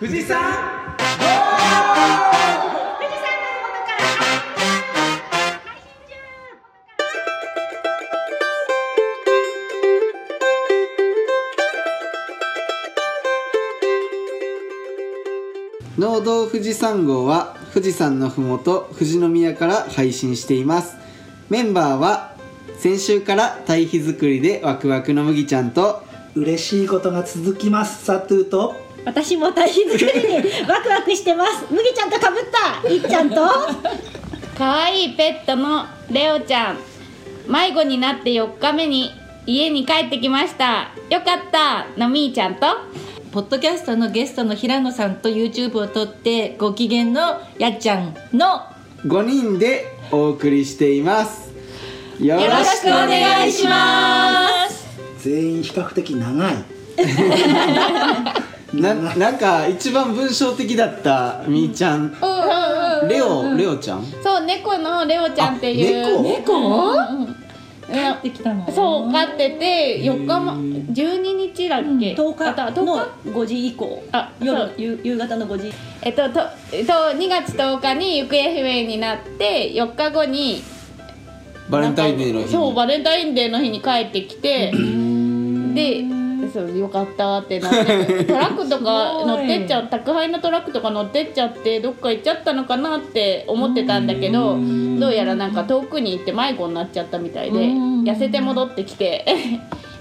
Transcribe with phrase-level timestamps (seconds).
[0.00, 1.92] 富士山富士山の
[3.60, 4.08] 麓から
[5.60, 5.92] 配信
[15.98, 20.96] 中農道富士山号は富士山のふもと富士宮から配信しています。
[21.50, 22.36] メンバーは
[22.78, 26.08] 先週から堆肥作りでワクワクの麦ちゃんと。
[26.36, 30.36] 嬉しいことが続きますサトゥーと私も堆肥作りに
[30.68, 31.66] ワクワクしてます。
[31.70, 32.42] 麦ちゃんとかぶっ
[32.82, 32.88] た。
[32.88, 33.36] いっちゃんと。
[34.56, 36.78] 可愛いペットのレオちゃん。
[37.48, 39.10] 迷子になって4日目に
[39.46, 40.90] 家に帰ってきました。
[41.08, 41.86] よかった。
[41.98, 42.66] のみーちゃんと。
[43.32, 48.66] ポッドキャストのゲストの平野さんと YouTube を撮ってご機嫌のやっちゃんの
[49.06, 51.50] 5人でお送りしています。
[52.20, 54.86] よろよろしくお願いします。
[55.20, 56.54] 全員比較的長い
[58.72, 62.14] ななんか一番文章的だったみーちゃん。
[63.08, 64.04] レオレオちゃん？
[64.22, 66.18] そう猫のレオちゃんっていう。
[66.18, 66.92] あ猫？
[66.92, 67.36] うん
[67.90, 68.70] 帰ってきたの？
[68.70, 70.52] そう飼ってて4日も
[70.92, 74.02] 12日だっけ、10あと日？10の日5時以降。
[74.12, 74.74] あ夜そう。
[74.76, 75.72] 夕夕方の5時。
[76.02, 76.40] えっとと、
[76.72, 80.62] えっと、2月10日に行方不明になって4日後に
[81.68, 82.52] バレンタインデーの日に。
[82.52, 84.70] そうバレンタインデーの日に帰ってきて。
[85.74, 94.56] でそうよかったってなってトラックとか乗ってっちゃう宅配のトラックとか乗ってっちゃってどっか行っちゃったのかなって思ってたんだけど
[94.98, 99.24] どうやらなんか遠くに行って迷子になっちゃったみたいで痩せて戻ってきて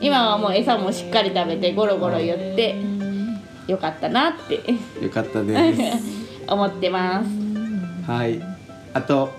[0.01, 2.75] 今はもう餌もしっかり食べてゴロゴロ言って
[3.67, 4.55] よかったなって
[5.03, 6.19] よかったです。
[6.47, 8.11] 思ってます。
[8.11, 8.41] はい。
[8.93, 9.29] あと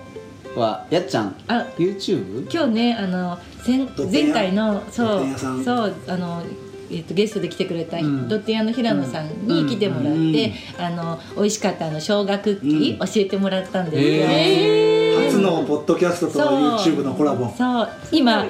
[0.55, 2.47] はやっちゃんあ YouTube?
[2.51, 3.79] 今日ねあの前
[4.11, 5.25] 前回のそう
[5.63, 6.43] そうあの
[6.91, 8.27] えっとゲストで来てくれた、ん。
[8.27, 10.85] ドッテン屋の平野さんに来てもらって、うん。
[10.85, 12.97] あの美味しかったあの生姜クッキー、うん。
[12.99, 17.49] 教えてもらったんですよ、へ初のポッドキャストと YouTube のコラボ。
[17.57, 17.89] そう。
[18.11, 18.45] 今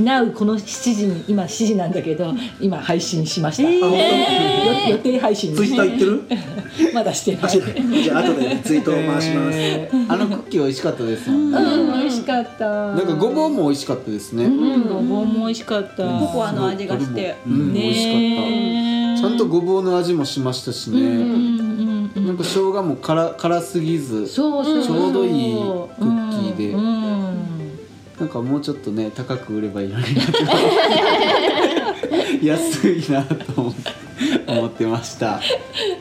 [0.00, 5.54] Now この7時に今7時なんだけど今配信しました、あ本よ予定配信。
[5.54, 6.04] 当ツイッター行って
[6.84, 6.92] る？
[6.94, 8.02] まだしてない。
[8.02, 10.12] じゃあ後でツイートを回します、えー。
[10.12, 11.58] あのクッキー美味しかったですもんね。
[11.58, 12.64] うん美味しかった。
[12.68, 14.44] なんかごぼうも美味しかったですね。
[14.44, 14.82] うん。
[14.88, 17.36] ごぼうも美味しかった、ココアの味がして。
[17.46, 19.22] うん、美味しかねった。
[19.22, 21.68] ちゃんとごぼうの味もしましたしね、うんうんうん
[22.26, 26.70] なんか生姜も辛辛すぎずそうそうちょうどいいクッキーで。
[26.70, 27.27] うんうん
[28.20, 30.32] なんかもうちょっとね高く売ればいいのになって。
[32.46, 33.90] 安いなと思って
[34.46, 35.40] 思ってました。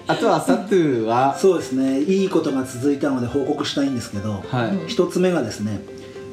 [0.07, 1.37] あとはサトゥーは？
[1.37, 5.79] そうですねいいことが続いたので報告したいんですけど、はい、一つ目がですね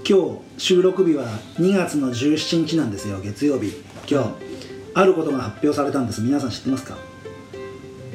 [0.09, 1.27] 今日収録日は
[1.59, 3.73] 2月の17日なんですよ月曜日。
[4.11, 4.29] 今日、
[4.95, 6.21] あることが発表されたんです。
[6.21, 6.97] 皆さん知ってますか？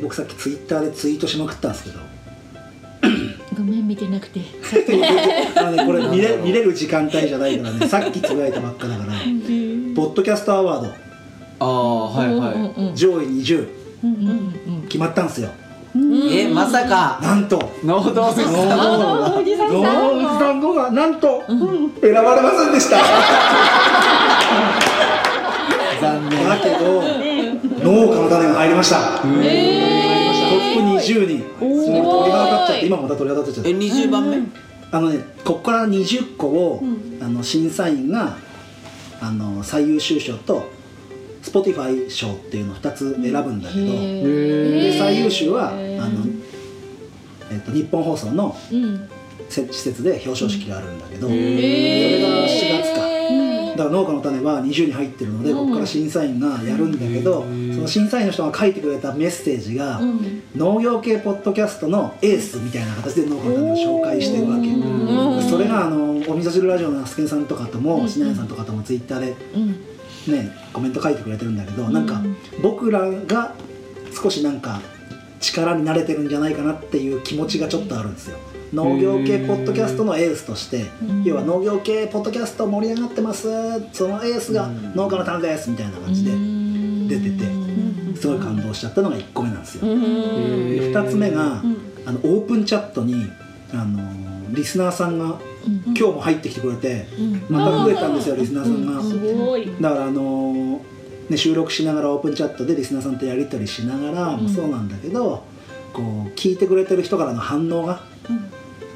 [0.02, 2.00] 僕さっきツイッターでツイートしまくったんですけど
[3.60, 4.42] ごめん見てなくて。
[5.58, 7.88] あのねこれ見れ見れる時間帯じゃないからね。
[7.90, 9.14] さっきつぶやいたばっかだから。
[9.96, 10.88] ポッドキャストアワード。
[11.62, 12.52] ああはいは
[12.94, 13.68] い、上位20
[14.04, 14.08] う。
[14.08, 15.50] んうん決まったんですよ。
[16.32, 17.20] えまさか。
[17.22, 17.72] なんと。
[17.84, 21.44] 農道富士ノ山ーノースタンドがなんと。
[22.02, 22.98] 選ばれませんでした。
[26.00, 26.48] 残念。
[26.48, 27.04] だけど
[27.84, 29.20] 農家の種が入りました。
[29.22, 29.99] トップ
[30.76, 34.38] 20人それ鳥肌立っちゃって今また鳥肌立っちゃっえて20番目
[34.92, 36.84] あのねここから20個を、
[37.22, 38.38] あの審査員が
[39.22, 40.68] あの最優秀賞と
[41.44, 46.26] Spotify 賞っていうのを2つ選ぶんだけど、で最優秀はあの、
[47.52, 49.10] えっと日本放送のうん。
[49.50, 51.40] せ施設で表彰式があるんだけど、それ
[52.22, 53.19] が4月か。
[53.80, 60.02] だから農家の種は20に入ってるので、ここから審査員がやるんだけど、その審査員の人が書いてくれたメッセージが、
[60.54, 64.68] 農業系ポッドキャストのエースみたいな形で農家の種を紹介してるわけ、
[65.50, 69.28] それがあのお味噌汁ラジオのアスケンさんとかともしなやさんとかともツイッターで
[70.28, 72.22] ねコメント書いてくれてるんだけど、なんか
[72.62, 73.56] 僕らが
[74.22, 74.82] 少しなんか
[75.40, 78.38] 力になれてるんじゃないかなっていう気持ちがちょっとあるんですよ
[78.74, 80.86] 農業系ポッドキャストのエースとして、
[81.24, 83.48] 要は農業系ポッドキャスト盛り上がってます。
[83.94, 86.32] そのエースが農家の種ですみたいな感じで
[87.20, 87.46] 出てて
[88.20, 91.62] すごい感動しちゃったのが1個目なんですよ、で2つ目が、
[92.06, 93.30] あのオープンチャットに
[93.74, 94.00] あの
[94.54, 95.40] リスナーさんが
[95.86, 97.08] 今日も入ってきてくれて、
[97.50, 100.80] また増えたんですよリスナーさんが、だからあのー
[101.30, 105.44] ね、収録しながらオープンチャットでリスナーさんとやり取りしながらもそうなんだけど、
[105.94, 108.02] こう聞いてくれてる人からの反応が、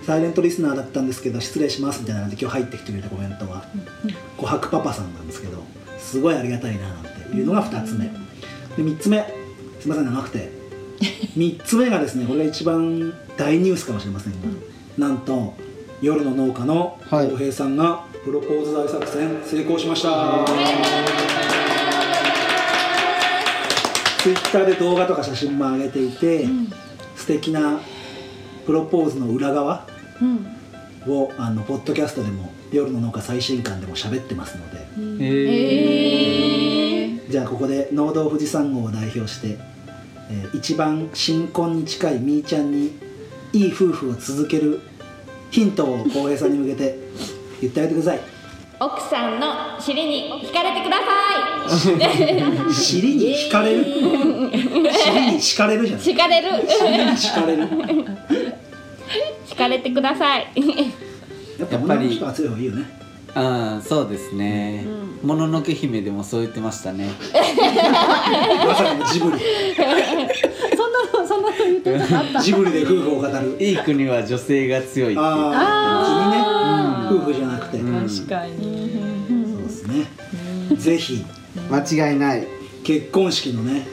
[0.05, 3.63] サイレントリスナーだったんですけど失礼しますみたいな感じで今日入ってきてくれたコメントが
[4.37, 5.63] 琥珀パパさんなんですけど
[5.97, 8.05] すごいありがたいななんていうのが2つ目。
[8.05, 8.11] で
[8.77, 9.25] 3つ目。
[9.79, 10.51] すいません長くて。
[11.37, 14.37] 3つ目がですねこれが一番大ニュースかもしれませんが、
[14.97, 15.55] なんと
[16.01, 17.29] 夜の農家のはい。
[17.29, 20.45] 浩平さんがプロポーズ大作戦成功しました、
[24.21, 26.45] ツイッターで動画とか写真も上げていて、
[27.15, 27.79] 素敵な
[28.65, 29.92] プロポーズの裏側
[31.07, 34.77] をあのポッドキャストでも夜の農家最新刊でも喋ってますので、
[35.23, 35.27] へ
[37.05, 39.57] えじゃあここで農道富士山号を代表して、
[40.29, 42.97] えー一番新婚に近いみーちゃんに
[43.51, 44.81] いい夫婦を続ける
[45.51, 46.97] ヒントを浩平さんに向けて
[47.61, 48.19] 言ってあげてください。
[48.79, 51.03] 奥さんの尻に惹かれてくださ
[52.69, 52.73] い。
[52.73, 53.85] 尻に惹かれる？
[54.91, 56.49] 尻に敷かれるじゃない惹かれる。
[56.67, 57.67] 尻に敷かれる
[59.47, 60.51] 惹かれてください。
[61.59, 62.99] やっぱ女の人は強い方がいいよね。
[63.35, 64.85] ああそうですね。
[65.23, 67.09] もののけ姫でもそう言ってましたね。
[68.67, 69.37] まさかのジブリ。
[70.75, 73.57] そんなのそんなの言ってたジブリで夫婦を語る。
[73.59, 77.23] いい国は女性が強いってああ君ね。
[77.23, 78.07] 夫婦じゃなくて、うん。
[78.07, 78.91] 確かに。
[79.51, 80.07] そうですね。
[80.75, 81.23] ぜひ。
[81.71, 82.47] 間違いない。
[82.83, 83.87] 結婚式のね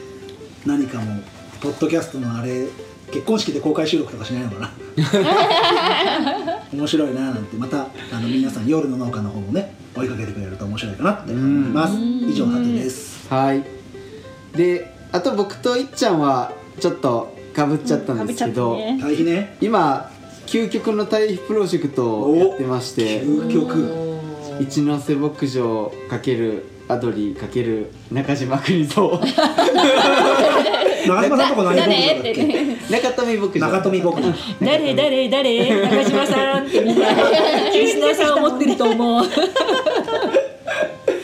[0.67, 1.23] 何かも
[1.61, 2.67] ポッドキャストのあれ
[3.13, 4.71] 結婚式で公開収録とかしないのかな？
[6.73, 11.95] 面白いななんてまたあの皆さん夜の農家の方もね追いかけてくれると面白いかなって思います。
[11.99, 13.27] 以上ハトです。
[13.29, 13.65] はい。
[14.57, 18.99] であと僕といっちゃんはちょっとかぶっちゃったんですけど、うんね。
[19.01, 19.57] 対比ね。
[19.61, 20.09] 今
[20.47, 23.89] 究極の対比プロジェクトをやってまして究極。
[24.61, 29.09] 一ノ瀬牧場×アドリー×中島邦蔵
[31.07, 32.33] 長嶋さんとこ何誰って
[32.91, 34.95] 中富牧場中富牧場誰？
[34.95, 35.29] 誰？
[35.29, 35.81] 誰？
[35.83, 37.09] 中島さんってみんな。
[37.73, 39.25] リスナーさん思ってると思う。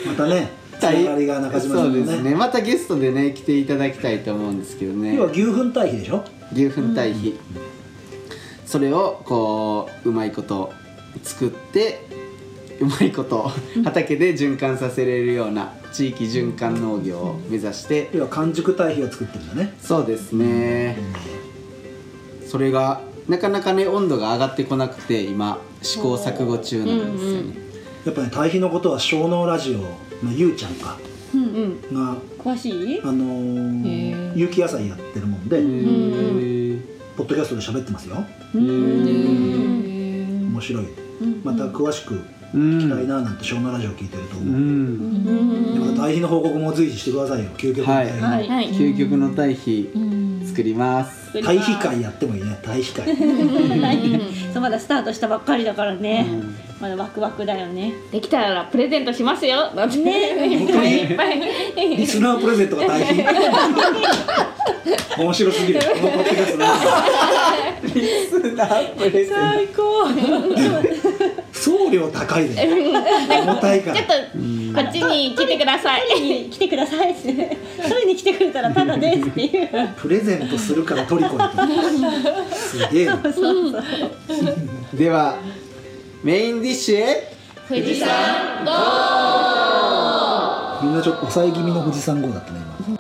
[0.07, 0.51] またね
[0.81, 2.31] がりが中島さそうんですのね。
[2.31, 5.15] ねまたゲストでね来ていただきたいと思うんですけどね。
[5.17, 6.25] 要は牛糞対比でしょ？
[6.53, 7.35] 牛糞堆肥、
[8.65, 10.73] それをこううまいこと
[11.23, 12.01] 作って
[12.81, 13.51] うまいこと
[13.85, 19.75] 畑で循環させれるような地域循環農業を目指して要は完熟堆肥を作ってるんだね。
[19.81, 20.99] そうですね。
[22.47, 27.55] それがなかなかね温度が上がってこなくて今試行錯誤中なんですよね、
[28.05, 29.79] やっぱね堆肥のことは小脳ラジオ
[30.25, 30.99] のゆうちゃんか。
[31.35, 33.01] うんが詳しい？
[33.03, 35.59] あのー有機野菜やってるもんで、
[37.17, 38.25] ポッドキャストで喋ってますよ。
[38.55, 40.87] 面白い、
[41.43, 42.21] また詳しく
[42.55, 42.79] うん。
[42.79, 45.75] 聞きたいななんて小脳ラジオ聞いてるとう思う、ん。
[45.75, 47.51] でまた堆肥の報告も随時してくださいよ。
[47.57, 48.49] 究極の堆肥の、はい。
[48.49, 48.71] はい。
[48.71, 49.91] 究極の堆肥
[50.47, 51.43] 作ります。
[51.43, 52.59] 堆肥会やってもいいね。
[52.63, 53.17] 堆肥会。
[54.53, 56.57] そうまだスタートしたばっかりだからね、うん。
[56.81, 57.93] まだワクワクだよね。
[58.11, 59.71] できたらプレゼントしますよ。
[59.75, 59.99] だって。
[59.99, 61.41] ね本当にいっぱい。
[61.97, 63.25] リスナープレゼントが堆肥
[65.19, 65.81] 面白すぎる。
[65.81, 66.65] このポッドキャスト。
[69.29, 70.07] 最高
[71.67, 72.69] 送料高いね。
[73.43, 73.97] 重たいから。
[73.97, 76.49] ちょっとこっちに来てください。
[76.49, 77.15] 来てください。
[77.15, 77.27] 取
[78.03, 79.69] りに来てくれたらただですっていう。
[79.97, 81.49] プレゼントするからトリコにと。
[82.55, 83.21] すげえな。
[84.95, 85.39] では
[86.23, 87.33] メインディッシュへ。
[87.69, 88.09] 富士山
[90.85, 92.97] みんなちょっと抑え気味の富士山号だったね今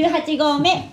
[0.00, 0.90] 18号目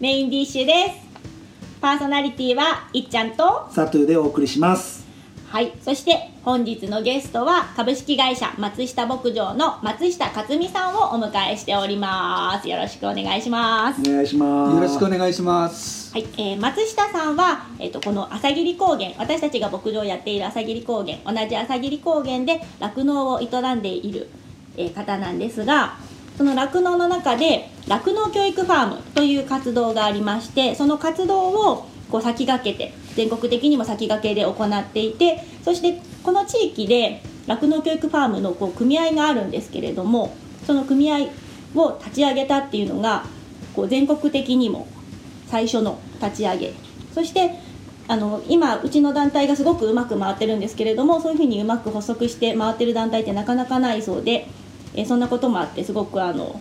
[0.00, 1.80] メインディッシュです。
[1.80, 5.06] パーソナリティはいっちゃんとサトゥーでお送りします。
[5.48, 5.72] はい。
[5.82, 12.68] そして本日のゲストは株式会社松下牧場の松下克美さんをお迎えしております。
[12.68, 14.02] よろしくお願いします。
[14.02, 14.74] お願いします。
[14.74, 16.12] よろしくお願いします。
[16.12, 24.28] はい、えー松下さんは、えー、とこの朝霧高原私たちが牧場をやっている朝霧高原同じ朝霧高原で酪農を営んでいる、
[24.76, 26.09] えー方なんですが
[26.40, 41.28] その酪農の中で酪農教育ファームという活動がありましてその活動をこう先駆けて全国的にも先駆けで行っていてそしてこの地域で酪農教育ファームのこう組合があるんですけれどもその組合
[41.74, 43.26] を立ち上げたっていうのが
[43.76, 44.88] こう全国的にも
[45.48, 46.72] 最初の立ち上げ。
[47.14, 47.50] そして
[48.08, 54.48] あの今うちの団体がすごくうまく回ってるんですけれどもそういうふうにうまく補足して回ってる団体ってなかなかないそうで、
[54.94, 56.60] えーそんなこともあってすごくあの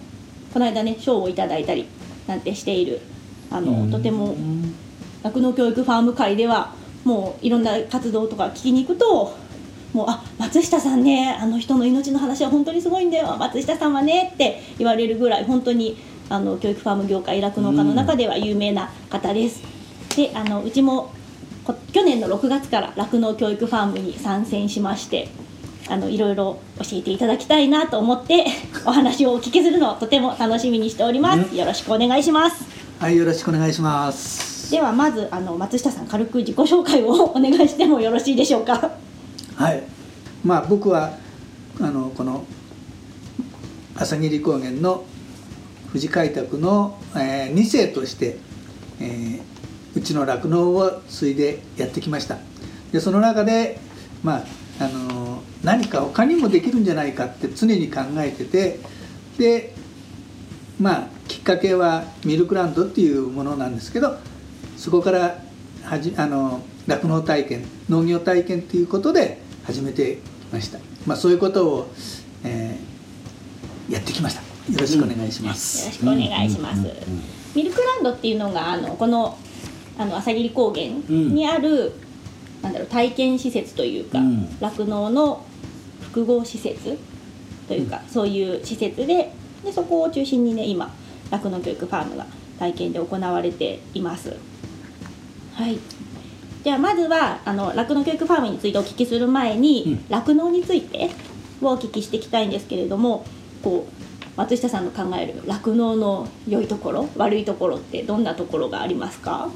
[0.53, 1.87] この間ね賞をいただいたり
[2.27, 3.01] なんてしている
[3.51, 4.35] あのとても
[5.23, 9.35] 酪農教育ファーム界ではもういろんな活動とか聞きに行くと
[9.93, 15.97] もうあ松下さんねあの人の命の話は本当にすごいんだよ松下さんはねって言われるぐらい本当に
[16.29, 19.63] あの教育ファーム業界酪農家の中では有名な方です。
[20.15, 21.11] であのうちも
[21.65, 25.29] こ去年の6月から酪農教育ファームに参戦しまして
[25.89, 28.45] あのいろいろ教えていただきたいなと思って
[28.85, 31.55] お話をお聞きするのをとても楽しみにしております。
[31.55, 32.63] よろしくお願いします。
[32.99, 34.71] はい、よろしくお願いします。
[34.71, 38.91] ではまずあの松下さん軽く自己紹介をお願いしてもよろしいでしょうか。
[39.55, 39.83] はい、
[40.43, 41.11] まあ僕は
[41.81, 42.43] あのこの
[43.95, 45.03] 朝霧高原の
[45.87, 48.37] 富士開拓の、えー、2世として、
[48.99, 49.59] えー
[49.95, 52.37] うちの酪農を継いでやってきました。
[52.91, 53.79] でその中で
[54.23, 54.43] まあ
[54.85, 58.79] あの何か他にもできるんじゃないかって常に考えてて
[59.37, 59.73] で
[60.79, 64.17] まあきっかけはミルクランドっていうものなんですけど
[64.77, 65.41] そこから
[65.83, 71.93] はじあの酪農体験農業体験っていうことで始めてきました、まあ、そういうことを、
[72.43, 72.89] えー
[73.89, 74.41] やってきました。
[74.71, 76.83] よろしくお願いします、よろしくお願いします。
[77.55, 79.37] ミルクランドっていうのがあのこの
[79.97, 81.93] あの朝霧高原にある、
[82.61, 84.59] なんだろう体験施設というかうん。
[84.59, 85.45] 酪農、の
[86.13, 86.97] 複合施設
[87.67, 90.93] というか、そういう施設ででそこを中心にね今
[91.31, 92.25] 酪農教育ファームが
[92.57, 94.35] 体験で行われています。
[95.53, 95.77] はい。
[96.63, 101.09] じゃあまずはあの酪農教育ファームについてお聞きする前に酪農、について
[101.61, 103.25] をお聞きしていきたいんですけれども
[103.63, 109.49] こう松下さんの考える酪農の良いところ悪いところってどんなところがありますか？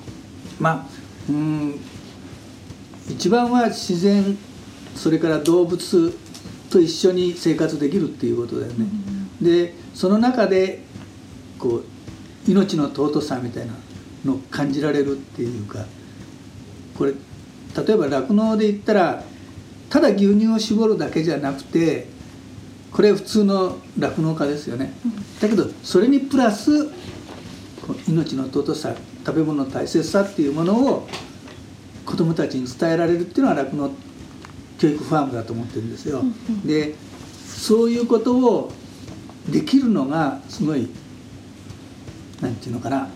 [0.60, 0.86] まあ
[1.30, 1.80] うん
[3.10, 4.38] 一番は自然
[4.96, 6.18] それから動物
[6.74, 8.88] と一緒に生活できるっていうことだよね、
[9.40, 10.80] でその中で
[11.60, 11.84] こ
[12.48, 13.74] う命の尊さみたいな
[14.26, 15.86] のを感じられるっていうか
[16.98, 19.24] これ例えば酪農で言ったら
[19.92, 22.08] ただ牛乳を絞るだけじゃなくて
[22.92, 24.94] これ普通の酪農家ですよね、
[25.40, 26.90] だけどそれにプラス
[28.08, 31.08] 命の尊さ食べ物の大切さっていうものを
[32.04, 33.92] 子どもたちに伝えられるっていうのは酪農
[34.84, 36.22] 教育ファームだと思ってるんですよ。
[36.66, 36.96] で
[37.48, 38.72] そういうことを
[39.50, 40.90] できるのがすごい
[42.42, 43.08] なんていうのかな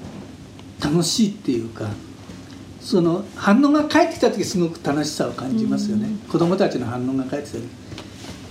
[0.82, 1.90] 楽しいっていうか
[2.80, 7.68] その反応が返ってきた時すごく楽しさを感じますよね、子どもたちの反応が返ってきた時。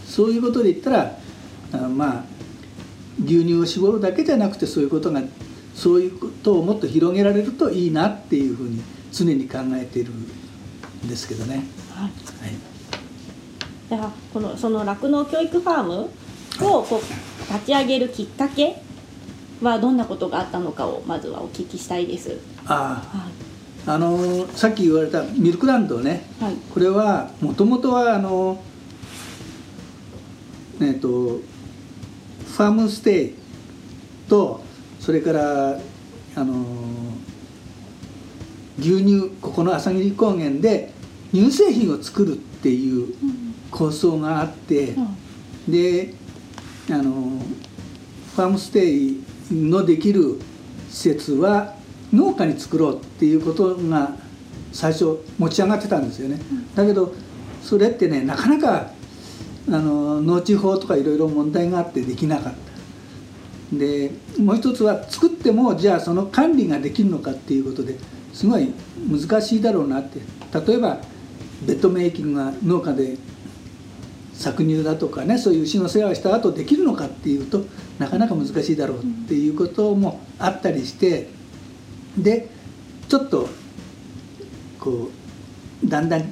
[0.07, 1.19] そういうことで言ったら
[1.73, 2.25] あまあ
[3.25, 5.23] 牛乳を絞るだけじゃなくてそういうことが
[5.75, 11.65] そういうことをもっと広げられるといいなっていうふうに常に考えているんですけどね。
[11.95, 12.05] はい。
[12.05, 12.76] はい
[13.89, 16.11] じゃあこのその酪農教育ファーム
[16.61, 18.83] をこう立ち上げるきっかけ
[19.63, 22.39] はどんなことがあったのかをまずはお聞きしたいです。
[22.67, 23.03] あは
[23.87, 26.45] ああのーさっき言われたミルクランドねい。
[26.45, 26.55] はい。
[26.75, 28.61] これはもともとはあの
[30.81, 33.35] えっ、とファームステイ
[34.29, 34.61] と
[34.99, 35.79] それから
[36.35, 36.65] あの
[38.79, 40.93] 牛乳ここの朝霧高原で
[41.33, 43.15] 乳製品を作るっていう
[43.71, 44.95] 構想があって、
[45.69, 46.15] で
[46.91, 47.41] あの
[48.35, 50.41] ファームステイのできる
[50.91, 51.75] 施設は
[52.13, 54.17] 農家に作ろうっていうことが
[54.73, 56.41] 最初持ち上がってたんですよね、
[56.75, 57.15] だけど
[57.63, 58.91] それってねなかなか
[59.69, 63.77] あの農地法とかいろいろ問題があってできなかった。
[63.77, 67.99] でもう一つは作ってもじゃあその管理ができるのかっていうことで
[68.33, 68.73] すごい
[69.11, 70.21] 難しいだろうなって。
[70.67, 71.01] 例えば
[71.67, 73.17] ベッドメイキングが農家で
[74.39, 77.65] 搾乳だとかねそういう牛の世話をした後できるのかっていうと
[77.99, 81.29] なかなか難しいだろうっていうこともあったりして
[82.19, 82.49] で
[83.09, 83.49] ちょっと
[84.79, 85.11] こ
[85.85, 86.25] うだんだん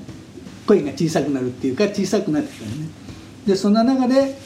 [0.67, 2.89] 声が小さくなるっていうか小さくなってきたよね。
[3.47, 4.39] でそんな中で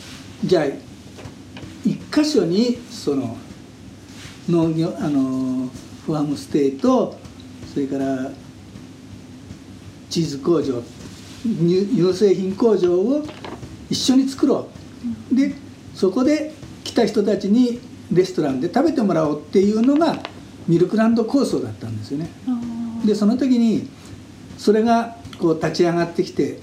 [0.44, 0.64] じゃあ
[1.84, 3.36] 一箇所にその
[4.48, 5.68] 農業あの
[6.06, 7.18] ファームステイと
[7.72, 8.30] それから
[10.10, 10.82] チーズ工場
[11.44, 13.24] 乳乳製品工場を
[13.90, 14.68] 一緒に作ろ
[15.30, 15.34] う。
[15.34, 15.54] で
[15.94, 16.54] そこで
[16.84, 17.80] 来た人たちに
[18.12, 20.18] レストランで食べてもらおうっていうのが
[20.66, 22.30] ミルクランド構想だったんですよね。
[23.04, 23.88] でその時に
[24.56, 26.60] それがこう立ち上がってきて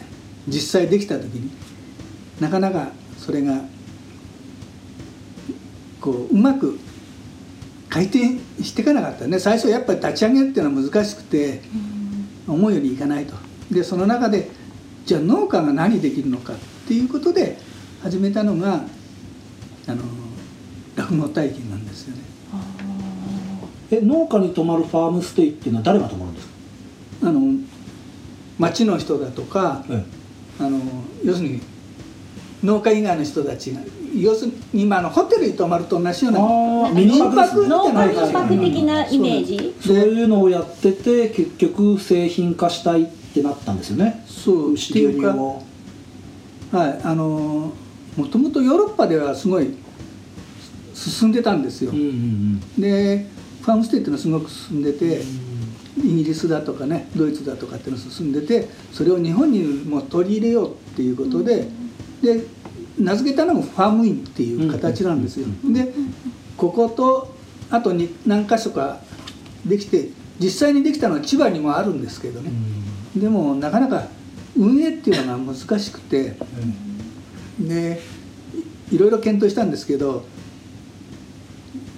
[0.48, 1.50] 実際できた時に
[2.40, 3.62] なかなかそれが
[6.02, 6.78] こううまく
[7.90, 9.40] 回転していかなかったね。
[9.40, 11.62] 最初やっぱり立ち上げるっていうのは難しくて
[12.48, 13.34] 思うようにいかないと。
[13.72, 14.50] でその中で
[15.06, 16.56] じゃあ農家が何できるのかっ
[16.88, 17.58] ていうことで
[18.02, 18.82] 始めたのが
[19.88, 20.04] あの
[20.96, 22.24] 酪農体験なんですよね。
[23.92, 26.54] え農家に泊まるファームステイっていうのは誰が泊まるんですか、
[27.30, 27.42] あの
[28.58, 30.04] 町の人だとかえ
[30.60, 30.80] あの
[31.24, 31.62] 要するに
[32.64, 33.82] 農家以外の人たちが
[34.16, 39.76] 要するに今あのホテルに泊まると同じような民泊み農たいな家民泊的なイメージ。
[39.82, 44.24] そういうのをやってて結局製品化したいってなったんですよね。
[44.28, 45.64] そう牛っていうか牛乳を
[46.72, 47.74] はいあの
[48.18, 49.76] もともとヨーロッパではすごい
[50.94, 55.24] 進んでたんですよ、うんうんでファームステイっていうのはすごく進んでて、
[55.98, 61.68] イギリスだとかねドイツだとかっていうのが進んでてそれを日本にも取り入れようっていうことで、
[62.22, 62.46] で
[63.00, 65.92] 名付けたのがファームインっていう形なんですよ、で
[66.56, 67.36] ここと
[67.72, 69.00] あとに何箇所か
[69.66, 72.52] できて実際にできたのは千葉にもあるんですけどね、
[73.16, 74.08] でもなかなか
[74.58, 76.36] 運営っていうのが難しくて、
[77.60, 78.02] で
[78.92, 80.26] いいろいろ検討したんですけど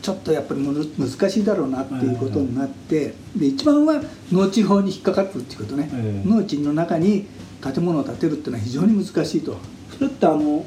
[0.01, 6.27] ちょっとやっぱり難しいだろうなっていうことになってで一番は農地法に引っかかってるっていうことね、ええ。
[6.27, 7.27] 農地の中に
[7.61, 9.57] 建物を建てるっていうのは非常に難しいと。
[9.95, 10.65] それってあの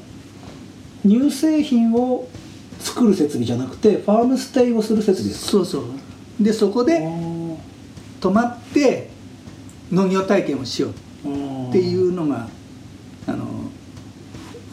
[1.05, 2.29] 乳製品を
[2.79, 5.51] 作る設備じゃなくてファームステイをする設備ですか？
[5.53, 5.85] そうそう。
[6.41, 7.11] でそこであ
[8.21, 9.10] 泊まって
[9.91, 10.89] 農業体験をしよ
[11.25, 12.49] うーっていうのが
[13.27, 13.45] あの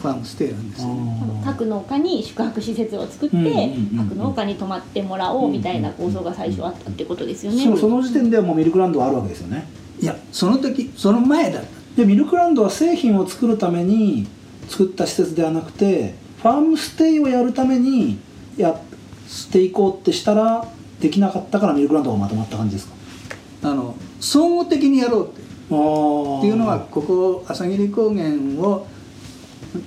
[0.00, 1.42] ファームステイなんですよね。
[1.44, 4.08] 各農家に宿泊施設を作って、うんうんうんうん。
[4.10, 7.76] 各農家に泊まってもらおうみたいな構想が最初あったってことですよね。
[7.76, 9.66] その時点ではもうミルクランドはあるわけですよね。
[10.00, 11.68] いやその時その前だった。
[11.96, 14.28] でミルクランドは製品を作るために
[14.68, 18.20] 作った施設ではなくてファームステイをやるために
[18.56, 18.80] やっ
[19.50, 20.64] ていこうってしたら
[21.00, 22.94] できなかったからミルクランドがまとまった感じですか？
[23.64, 25.40] あの総合的にやろうって。
[25.40, 28.86] っていうのはここ朝霧高原を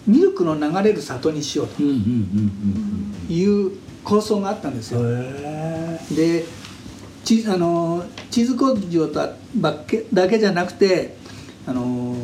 [0.05, 1.81] ミルクの流れる里にしようと。
[1.81, 3.71] いう
[4.03, 5.01] 構想があったんですよ。
[6.15, 6.45] で
[7.23, 11.15] チあのチーズ工場とばっけだけじゃなくて
[11.65, 12.15] あの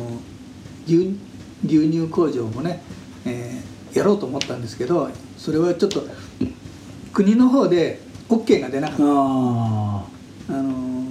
[0.86, 1.18] 牛
[1.64, 2.82] 牛乳工場もね、
[3.24, 6.02] えーやろうと思ったんですけどそれはちょっと
[7.12, 9.02] 国の方で OK が出なかった。
[9.02, 11.07] あの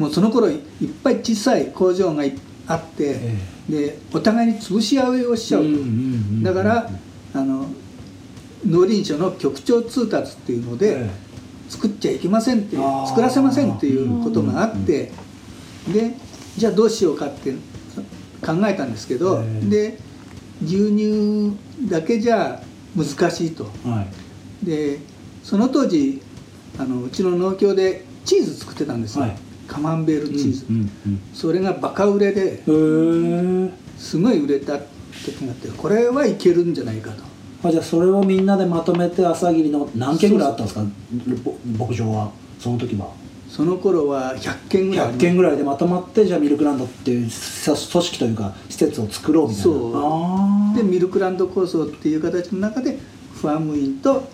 [0.00, 0.60] もうその頃いっ
[1.04, 2.32] ぱい小さい工場がい
[2.66, 3.36] あって、え
[3.68, 6.90] でお互いに潰し合いをしちゃうと、うんうんうんだから
[7.34, 7.66] あの
[8.66, 11.10] 農林省の局長通達っていうので、え
[11.68, 15.12] 作っちゃいけませんっていう作らせませんっていうことがあって、
[15.92, 16.14] で
[16.56, 19.68] じゃあどうしようかって考えたんですけど、ええ。
[19.68, 19.98] で
[20.64, 21.56] 牛乳
[21.90, 22.62] だけじゃ
[22.96, 23.70] 難しいと。
[23.86, 24.02] えは
[24.62, 24.66] い。
[24.66, 24.98] で
[25.42, 26.22] その当時
[26.78, 30.66] あのうちの農協でチーズ作ってたんですよ、はいカマンベールチーズ、
[31.32, 37.22] それがバカ売れですごい売れた時があってこれはいけるんじゃないかと。
[37.62, 40.84] あじゃあそれをみんなでまとめて朝霧の何軒ぐらいあったんですか？
[41.44, 42.32] ぼ牧場は。
[42.58, 43.12] その時は。
[43.48, 49.64] その頃は100件ぐらいあり100ま軒ぐらいでまとまってじゃあミルクランドっていうさ組織というか施設を作ろうみたいな。
[49.64, 49.92] そう。
[49.94, 52.98] あでミルクランド構想っていう形の中で
[53.34, 54.28] ファームインと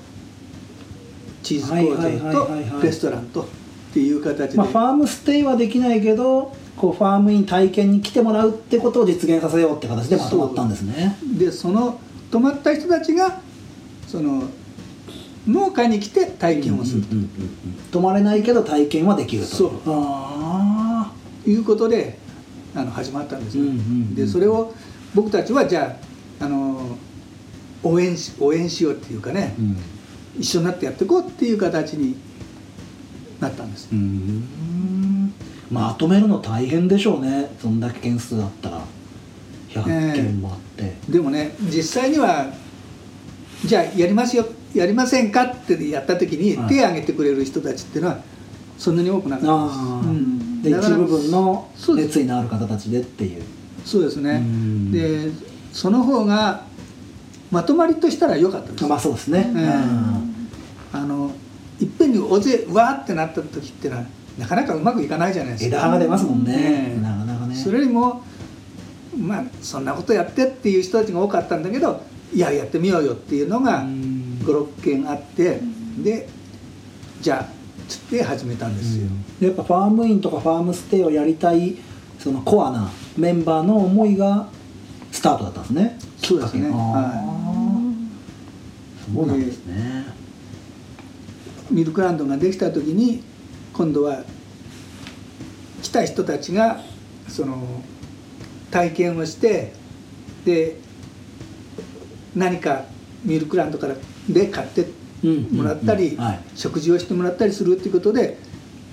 [1.42, 3.49] チーズ工場とレストランと
[3.96, 11.16] っていう形で、まあ、ファームステイはできないけどこうファームイン体験に来てもらうってことを実現させようって形でまとまったんですね。
[11.38, 11.98] でその
[12.30, 13.40] 泊まった人たちが
[14.06, 14.42] その
[15.48, 17.12] 農家に来て体験をすると。
[17.12, 17.30] うんうんうん
[17.90, 19.48] 泊まれないけど体験はできると。
[19.48, 19.70] そう。
[19.87, 21.11] あ
[21.46, 22.18] いうことで
[22.74, 24.74] あの始まったんですよ、うんうんうんでそれを
[25.14, 25.98] 僕たちはじゃ
[26.40, 26.98] ああの
[27.82, 29.54] 応援し応援しようっていうかね。
[29.56, 29.76] あ、うん。
[30.38, 32.16] 一緒になってやっていこうっていう形に
[33.40, 35.33] なったんです、うん。
[35.70, 37.51] まとめるの大変でしょうね。
[37.61, 38.81] そんだけ件数あったら。
[39.68, 42.51] 100件もあって、でもね実際には
[43.64, 46.68] じゃあやりますよやりませんかってやった時にはい。
[46.68, 48.20] 手を挙げてくれる人たちっていうのは
[48.79, 50.62] そんなに多くなかったあです、あ、うん。
[50.62, 53.42] で一部分の熱意のある方たちでっていう。
[53.85, 54.31] そうですね。
[54.31, 54.90] うん。
[54.92, 55.31] で
[55.72, 56.64] その方が
[57.51, 60.25] まとまりとしたら良かったです、まあそうですね、うん
[62.38, 64.05] っぺんに大勢わーってなった時ってのは
[64.38, 65.77] なかなかうまくいかないじゃないですか。
[65.77, 66.53] 枝葉が出ますもんね。
[66.53, 67.55] ねなかなかね。
[67.55, 68.22] それよりも
[69.16, 74.27] まあそんなことやってっていう人たちが多かったんだけどいややってみようよっていうのがうん。
[74.46, 75.61] 56件あって
[75.99, 76.29] で
[77.20, 77.46] じゃあ
[77.88, 79.09] つって始めたんですよ、
[79.40, 81.77] やっぱファームインとかファームステイをやりたい
[82.18, 84.49] そのコアなメンバーの思いが
[85.12, 85.99] スタートだったんですね。
[86.18, 86.68] そうですね。
[86.68, 89.14] はあー。
[89.14, 90.06] そうなんですね
[91.70, 93.22] ミルクランドができた時に
[93.72, 94.24] 今度は
[95.83, 96.81] 来た人たちが
[97.29, 97.83] その
[98.70, 99.72] 体験をして
[100.44, 100.76] で
[102.35, 102.85] 何か
[103.24, 103.94] ミルクランドから
[104.29, 104.87] で買って
[105.52, 106.18] もらったり、
[106.55, 108.38] 食事をしてもらったりするっていうことで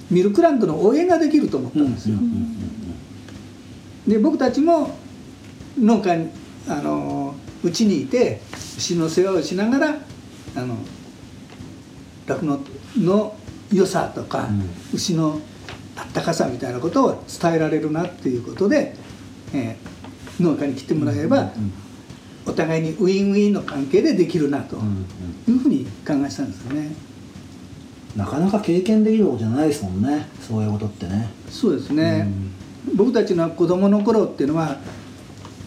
[0.10, 2.18] ミルクランドの応援ができると思ったんですよ。
[4.08, 4.98] で僕たちも
[5.80, 6.28] 農家
[6.68, 8.42] あのうちにいて
[8.78, 9.98] 牛の世話をしながら
[10.56, 10.78] あの
[12.28, 12.60] 酪農
[12.98, 13.36] の
[13.72, 14.70] 良さとか、うん。
[14.94, 15.40] 牛の
[15.96, 18.96] あったかさみたいなことを伝えられるなっていうことで、
[19.54, 19.94] えー
[20.40, 21.74] 農家に来てもらえば、うん
[22.46, 25.06] お互いにウィンウィンの関係でできるなとうん
[25.48, 26.94] いうふうに考えてたんですよね。
[28.18, 30.28] なかなか経験できることじゃないですもんね。
[30.42, 31.30] そういうことってね。
[31.50, 32.28] そうですね、
[32.96, 34.78] 僕たちの子供の頃っていうのは、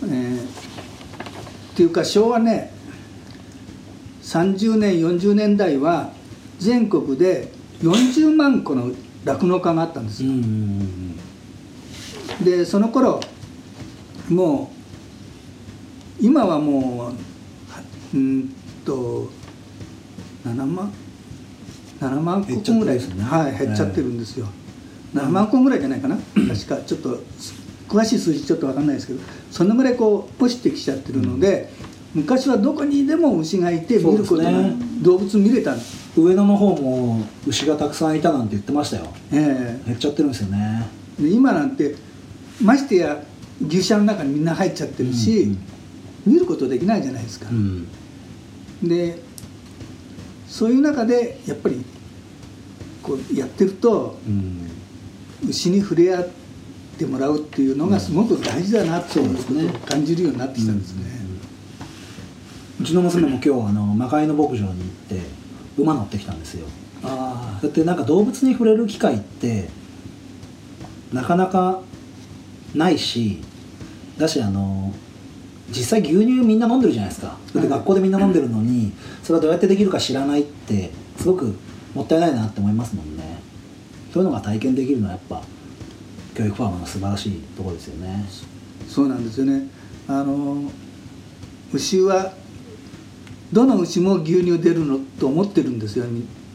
[0.04, 2.72] えーっていうか昭和ね
[4.22, 6.10] 30年40年代は
[6.58, 8.92] 全国で40万個の
[9.24, 11.16] 酪農家があったんですうんうよ、ん
[12.44, 13.20] でその頃
[14.28, 14.70] も
[16.20, 17.12] う今はもうは
[18.14, 19.30] うんと
[20.44, 20.92] 7万
[22.00, 23.24] 7万個ぐらいですね。
[23.24, 24.46] はい減っちゃってるんですよ、
[25.14, 26.16] 7万個ぐらいじゃないかな。
[26.16, 27.18] 確かちょっと
[27.88, 31.70] 詳しい数字ちょっと分かんないですけどそのぐらいこう落ちてきちゃってるので、
[32.14, 39.06] 昔はどこにでも牛がいて見ることが、ね動物見れたんです、上野の方も牛がたくさんいたなんて言ってましたよ。
[39.32, 40.86] え減っちゃってるんですよね。
[41.20, 41.94] 今なんて
[42.62, 43.22] ましてや
[43.66, 45.58] 牛舎の中にみんな入っちゃってるし、うん
[46.26, 47.86] 見ることできないじゃないですか、うん。
[48.82, 49.22] で
[50.48, 51.84] そういう中でやっぱり
[53.00, 54.68] こうやってるとうん。
[55.48, 56.28] 牛に触れ合っ
[56.98, 61.04] てもらうっていうのがすごく大事だなということを感じるようになってきたんですね。
[62.80, 64.74] うちの娘も今日あの魔界の牧場に行っ
[65.08, 65.20] て
[65.76, 66.66] 馬乗ってきたんですよ。
[67.02, 69.68] あだってなんか動物に触れる機会って
[71.12, 71.80] なかなか
[72.74, 73.42] ないし
[74.18, 74.92] だしあの
[75.68, 77.36] 実際牛乳みんな飲んでるじゃないですか。
[77.54, 81.54] だって学校でみんな飲んでるのにそれはどうやってできるか知らないってすごく
[81.94, 83.40] もったいないなって思いますもんね。
[84.12, 85.42] そういうのが体験できるのはやっぱ
[86.34, 88.24] 教育ファームの素晴らしいところですよね。
[88.88, 89.68] そうなんですよね。
[90.08, 90.70] あの
[91.72, 92.32] 牛は
[93.52, 96.04] どの牛も牛乳出るのと思ってるんですよ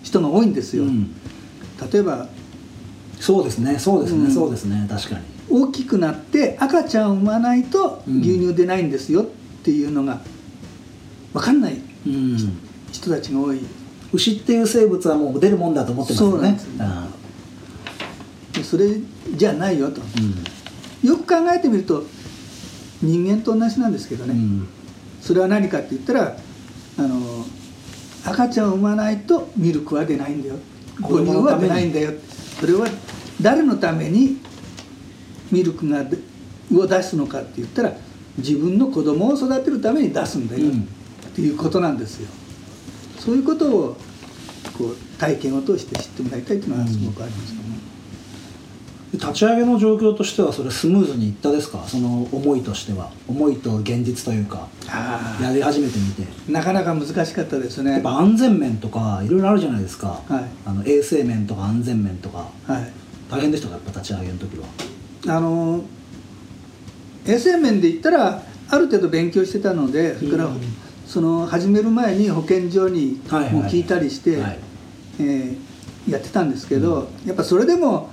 [0.03, 1.13] 人が多いんですよ、うん。
[1.91, 2.27] 例えば
[3.19, 4.31] そうですねそうですね、うん。
[4.31, 5.21] そうですね確かに。
[5.49, 8.21] 大きくなって赤ちゃんを産まないとうん。
[8.21, 9.25] 牛乳出ないんですよっ
[9.63, 10.21] ていうのが
[11.33, 12.37] 分かんないうん。
[12.91, 13.59] 人たちが多い。
[14.13, 16.59] 牛っていう生物はもう出るもんだと思ってますよね。
[16.59, 17.21] そうなんです
[18.53, 18.99] でそれ
[19.35, 20.01] じゃないよと。
[20.01, 21.09] うん。
[21.09, 22.03] よく考えてみると
[23.01, 24.67] 人間と同じなんですけどね、うん。
[25.21, 26.35] それは何かって言ったら
[26.97, 27.45] あの
[28.25, 30.55] 赤ちゃんを産まないとミルクは出ないんだよ。
[31.01, 32.13] 子母乳は出ないんだよ。
[32.59, 32.87] それは
[33.41, 34.37] 誰のために
[35.51, 36.17] ミルクがで
[36.73, 37.93] を出すのかって言ったら
[38.37, 40.81] 自分の子供を育てるために出すんだよ、うん。
[40.81, 40.85] っ
[41.35, 42.29] ていうことなんですよ。
[43.19, 43.97] そういうことを
[44.77, 47.61] こう体験を通して知ってもらいたいっていうのはすごくありますよね、
[49.13, 51.83] 立ち上げの状況としてはそれスムーズにいったですか？
[51.85, 53.11] その思いとしては。
[53.27, 54.67] 思いと現実というか。
[54.87, 56.23] あやり始めてみて。
[56.49, 57.91] あなかなか難しかったですね。
[57.91, 60.45] やっぱ安全面とかいろいろあるじゃないですか、はい。
[60.65, 62.49] あの衛生面とか安全面とか。
[62.65, 62.91] はい。
[63.29, 63.73] 大変でしたか？
[63.75, 64.65] やっぱ立ち上げの時は。
[65.35, 65.83] あの
[67.25, 70.61] 衛生面で言ったらある程度勉強してたのでそれから、うん
[71.11, 73.19] その始める前に保健所に
[73.51, 74.37] もう聞いたりして、
[76.07, 78.09] やってたんですけど、やっぱそれでも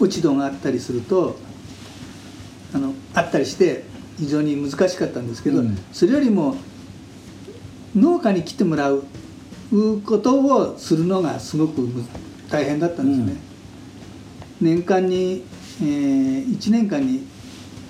[0.00, 1.36] 落ち度があったりすると
[2.74, 3.84] あのあったりして
[4.18, 5.76] 非常に難しかったんですけど、うん。
[5.92, 6.56] それよりも
[7.96, 9.04] 農家に来てもらう
[10.04, 12.04] ことをするのがすごくむ
[12.50, 13.40] 大変だったんですね。
[14.60, 15.44] 年間に、
[15.80, 17.26] え1年間に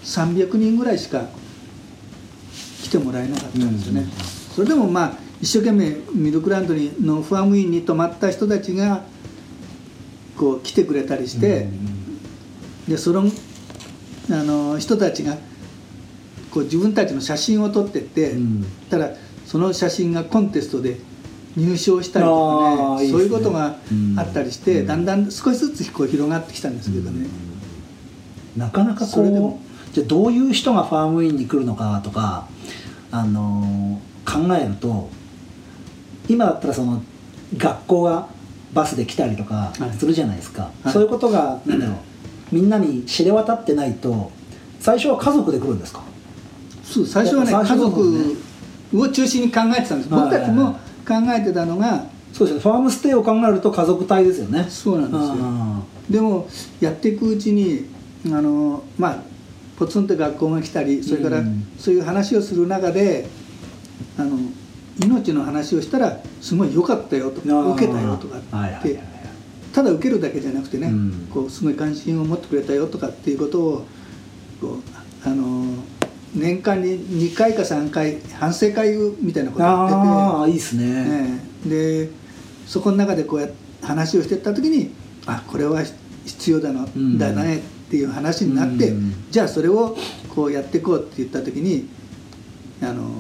[0.05, 1.25] 300人ぐらいしか
[2.83, 4.09] 来てもらえなかったんですよね、うん。
[4.55, 9.03] それでもまあ一生懸命ミルクランドにのファームインに泊まった人たちが
[10.37, 11.69] こう来てくれたりして、
[12.91, 13.23] でその
[14.31, 15.37] あの人たちが
[16.51, 18.67] こう自分たちの写真を撮ってって、うん。
[18.91, 19.11] たら
[19.47, 20.99] その写真がコンテストで
[21.57, 23.11] 入賞したりとかねね。
[23.13, 23.77] そういうことが
[24.17, 24.87] あったりして、うん。
[24.89, 27.29] だんだん少しずつこう広がってきたんですけどね、
[28.57, 29.61] なかなかそれでも
[29.93, 32.49] じゃあどういう人がファームインに来るのかとか、
[33.13, 35.09] あのー考えると
[36.29, 37.03] 今だったらその
[37.57, 38.29] 学校が
[38.73, 39.93] バスで来たりとかはい。
[39.97, 40.93] するじゃないですか、はい。
[40.93, 41.97] そういうことがなんだろう
[42.53, 44.31] みんなに知れ渡ってないと
[44.81, 46.03] 最初は家族で来るんですか？
[46.83, 48.37] そう最初はねやっぱ最家族
[48.97, 50.13] を中心に考えてたんです。
[50.13, 50.73] はい僕たちも
[51.07, 52.63] 考えてたのがそうですね。
[52.63, 54.67] ファームステイを考えると家族体ですよね。
[54.69, 55.35] そうなんですよ。
[55.39, 56.49] あでも
[56.81, 57.87] やっていくうちに
[58.27, 59.23] あのまあ
[59.79, 61.69] ポツンと学校が来たりそれからうん。
[61.79, 63.29] そういう話をする中で
[64.19, 64.39] あの
[64.99, 67.75] 命の話をしたらすごい良かったよとーあー。
[67.75, 69.05] 受けたよとかって、はいはいはいはい
[69.73, 71.29] ただ受けるだけじゃなくてね、うん。
[71.33, 73.87] こうすごい関心を持ってくれたよとかっていうことを
[74.61, 74.79] こ
[75.25, 75.65] うあの
[76.35, 79.99] 年間に2回か3回反省会みたいなことやってて。
[79.99, 80.85] ああいいですね、
[81.65, 82.11] ええで
[82.67, 84.93] そこの中でこうやって話をしてった時に
[85.27, 85.83] あこれは
[86.25, 87.19] 必要だの、ん。
[87.19, 89.31] だねっていう話になって、うん。
[89.31, 89.97] じゃあそれを
[90.35, 91.89] こうやっていこうって言った時に
[92.83, 93.11] あの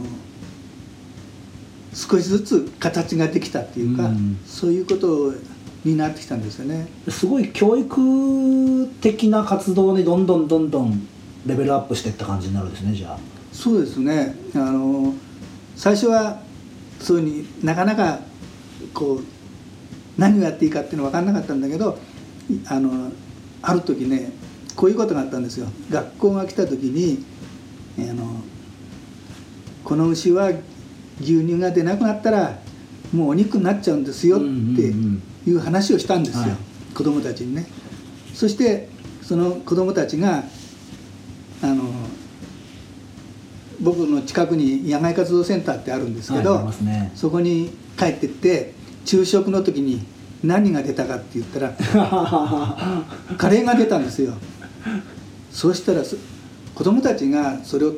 [1.92, 4.38] 少しずつ形ができたっていうか、うん。
[4.46, 5.34] そういうこと
[5.84, 6.88] になってきたんですよね。
[7.08, 11.08] すごい教育的な活動にどんどんどんどん
[11.46, 13.18] レベルアップしていった感じになるんですねじゃあ。
[13.52, 14.34] そうですね。
[14.54, 15.14] あの
[15.76, 16.40] 最初は
[17.00, 17.30] そういうふう
[17.62, 18.20] になかなか
[18.92, 19.24] こう
[20.18, 21.98] 何をやっていいかっていうの分からなかったんだけど
[22.66, 23.10] あの
[23.62, 24.32] ある時ね
[24.76, 25.66] こういうことがあったんですよ。
[25.90, 27.24] 学校が来た時に
[27.98, 28.42] あの
[29.84, 30.50] この牛は
[31.20, 32.58] 牛乳が出なくなったら
[33.12, 34.46] もうお肉になっちゃうんですよって
[35.46, 36.50] いう話をしたんですよ、はい。
[36.94, 37.66] 子供たちにね。
[38.34, 38.88] そして
[39.22, 40.44] その子供たちが
[41.62, 41.84] あの
[43.80, 47.12] 僕の近くに野外活動センターってあるんですけど、はいすね。
[47.14, 48.74] そこに帰ってって
[49.04, 50.04] 昼食の時に
[50.42, 51.72] 何が出たかって言ったら
[53.36, 54.34] カレーが出たんですよ。
[55.50, 56.16] そうしたらそ
[56.74, 57.94] 子供たちがそれを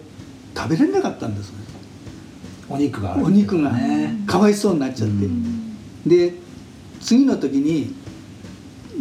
[0.57, 1.53] 食べれなかったんです。
[2.69, 3.73] お肉があるお肉が。
[3.73, 5.29] ねかわいそうになっちゃって、
[6.07, 6.35] で
[7.03, 7.95] 次の時に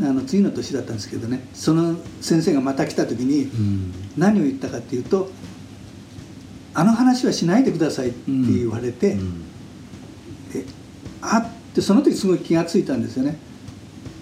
[0.02, 1.48] あの次の年だったんですけどね。
[1.54, 3.94] その先生がまた来た時にうん。
[4.18, 5.32] 何を言ったかっていうと
[6.74, 9.20] 「あの話はしないでください」って言われて、う
[11.22, 13.38] あってその時すごい気がついたんですよね。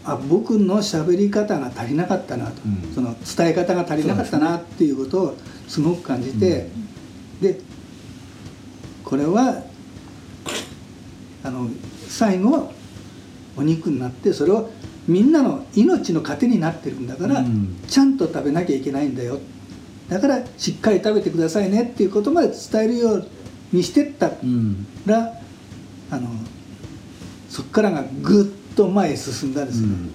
[0.03, 2.93] あ僕の喋り方が足りなかったなと、うん。
[2.93, 5.37] その伝え方が足りなかったなっていうことを
[5.67, 6.69] すごく感じて、
[7.41, 7.59] で
[9.03, 9.63] これは
[11.43, 11.69] あの
[12.07, 12.71] 最後
[13.59, 14.69] お肉になってそれを
[15.07, 17.75] みんなの命の糧になってるんだから、うん。
[17.87, 19.39] ちゃんと食べなきゃいけないんだよ。
[20.07, 23.27] だからしっかり食べてくださいねっていうことまで伝えるよう
[23.71, 24.85] にしてったうん。
[25.05, 25.33] ら
[26.11, 26.29] あの
[27.49, 30.11] そこからがぐっと前へ進んだんですよ、うん。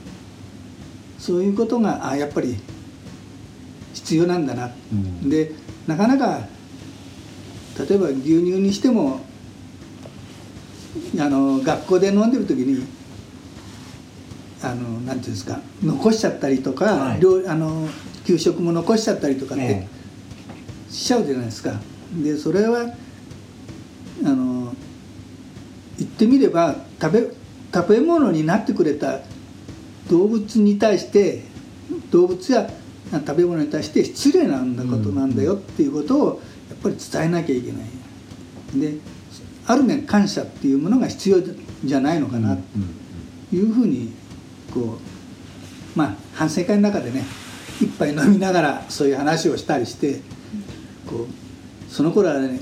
[1.18, 2.57] そういうことがあやっぱり
[3.94, 5.28] 必要なんだな、うん。
[5.28, 5.52] で
[5.87, 6.46] なかなか
[7.88, 9.20] 例えば牛乳にしても
[11.18, 12.87] あの学校で飲んでる時に
[14.64, 17.20] あのなんていうんですか残しちゃったりとか、はい。
[17.20, 17.88] 料あの
[18.24, 19.88] 給食も残しちゃったりとかって、え
[20.88, 21.81] しちゃうじゃないですか。
[22.22, 22.94] でそれは
[24.24, 24.74] あの
[25.98, 27.35] 言ってみれば食べ
[27.74, 29.20] 食べ物になってくれた
[30.09, 31.42] 動物に対して
[32.11, 32.70] 動物や
[33.11, 38.81] 食べ物に対して失礼なんだことなんだよっていうことをやっぱり伝えなきゃいけない。
[38.81, 38.98] で
[39.66, 41.38] ある面感謝っていうものが必要
[41.85, 42.62] じゃないのかなと
[43.55, 44.12] いうふうに
[44.74, 47.24] こうまあ反省会の中でね
[47.80, 50.20] 一杯飲みながらそういう話をしたりして
[51.06, 52.60] こうその頃はね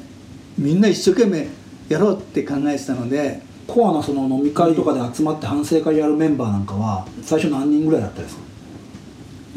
[0.58, 1.48] みんな一生懸命
[1.88, 8.42] やろうって考えてたのでコアなその飲み会とかで集まって反省会やるメンバーなんかは最初何人ぐらいだったですか？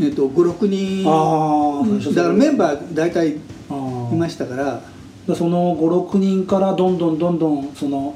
[0.01, 1.05] えっと56人。
[1.07, 3.39] あだからメンバー大体い
[3.69, 3.73] あ
[4.13, 4.81] ましたから。
[5.27, 8.15] でその56人からどんどんどんどんその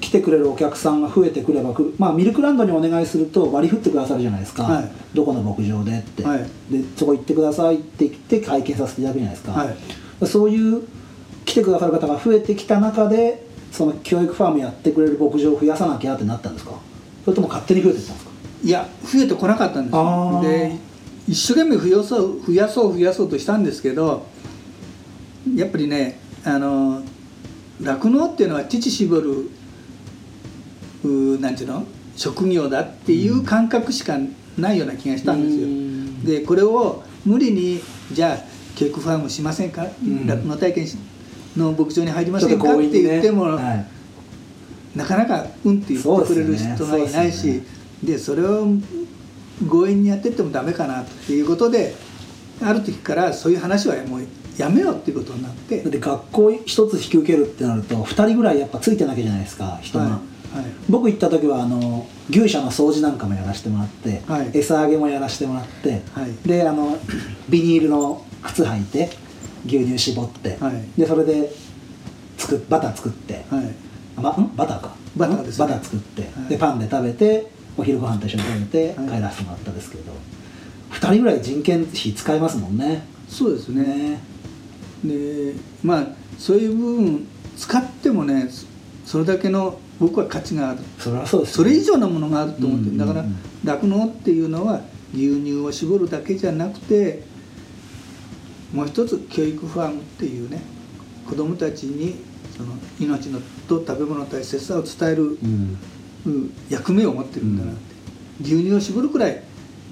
[0.00, 4.90] 来てくれるお客さんが増えてくればくるまあミルクランドにお願いすると割り振ってくださるじゃないですか、はい。
[5.14, 6.38] どこの牧場でって、はい。
[6.70, 10.26] でそこ行ってくださいって言って会見させていただくじゃないですか、はい。
[10.26, 10.82] そういう
[11.44, 16.72] 来てくださる方が増えてきた中でその教育ファームやってくれる牧場を増やさなきゃってなったんですか？
[17.24, 18.30] それとも勝手に増えてったんですか？
[18.62, 20.76] いや増えてこなかったんですで
[21.28, 24.26] 一生懸命増やそう増やそう増やそうとしたんですけど
[25.54, 27.02] やっぱりねあの
[27.80, 29.50] 酪農っていうのは乳搾るう
[31.06, 31.84] なんていうの？
[32.16, 34.18] 職業だっていう感覚しか
[34.58, 35.66] ないような気がしたんですよ。
[35.66, 36.24] うん。
[36.24, 37.80] でこれを無理に
[38.12, 38.38] じゃあ
[38.76, 39.84] 教育ファームしませんか？
[39.84, 40.26] ん。
[40.26, 40.86] 酪農、体験
[41.56, 42.74] の牧場に入りませんか？
[42.74, 44.98] って言っても、はい。
[44.98, 47.62] なかなかうんって言ってくれる人がいないしそう
[48.02, 48.66] で,、ですよねそれを
[49.70, 51.94] 強引にやってってもダメかなっていうことで
[52.60, 54.26] ある時からそういう話はもう
[54.58, 55.80] やめようっていうことになって。
[55.82, 60.12] だって学校一つ引き受けるってなると2人ぐらいやっぱついてなきゃじゃないですか人が、はい
[60.52, 60.64] はい。
[60.88, 64.50] 僕行った時はあの牛舎の掃除なんかもやらせてもらって、はい。
[64.52, 66.48] 餌あげもやらせてもらって、はい。
[66.48, 66.98] であの
[67.48, 69.10] ビニールの靴履いて
[69.66, 71.00] 牛乳絞って、はい。
[71.00, 71.50] でそれで
[72.68, 73.44] バター作って、
[74.16, 74.56] ま、ん？
[74.56, 74.94] バターか。
[75.16, 75.66] バターですね。
[75.66, 76.48] バター作って、はい。
[76.48, 79.08] でパンで食べてお昼ご飯と一緒に食べてはい。
[79.08, 80.12] 帰らせてもらったんですけど、
[80.92, 83.04] 2人ぐらい人件費使いますもんね。
[83.28, 83.84] そうですね。
[83.84, 84.20] ね。
[85.04, 86.06] でまあ
[86.38, 88.66] そういう部分使ってもねそ
[89.06, 90.80] それだけの僕は価値がある。
[90.98, 92.98] それはそうですそれ以上のものがあると思ってる。
[92.98, 93.24] だから
[93.64, 94.80] 酪農っていうのは
[95.14, 97.22] 牛乳を絞るだけじゃなくて
[98.72, 100.62] もう一つ教育ファームっていうね
[101.28, 102.16] 子どもたちに
[102.56, 105.78] その命のと食べ物の大切さを伝える、うん
[106.26, 106.54] うん。
[106.68, 107.80] 役目を持ってるんだなって、
[108.42, 109.42] 牛乳を絞るくらい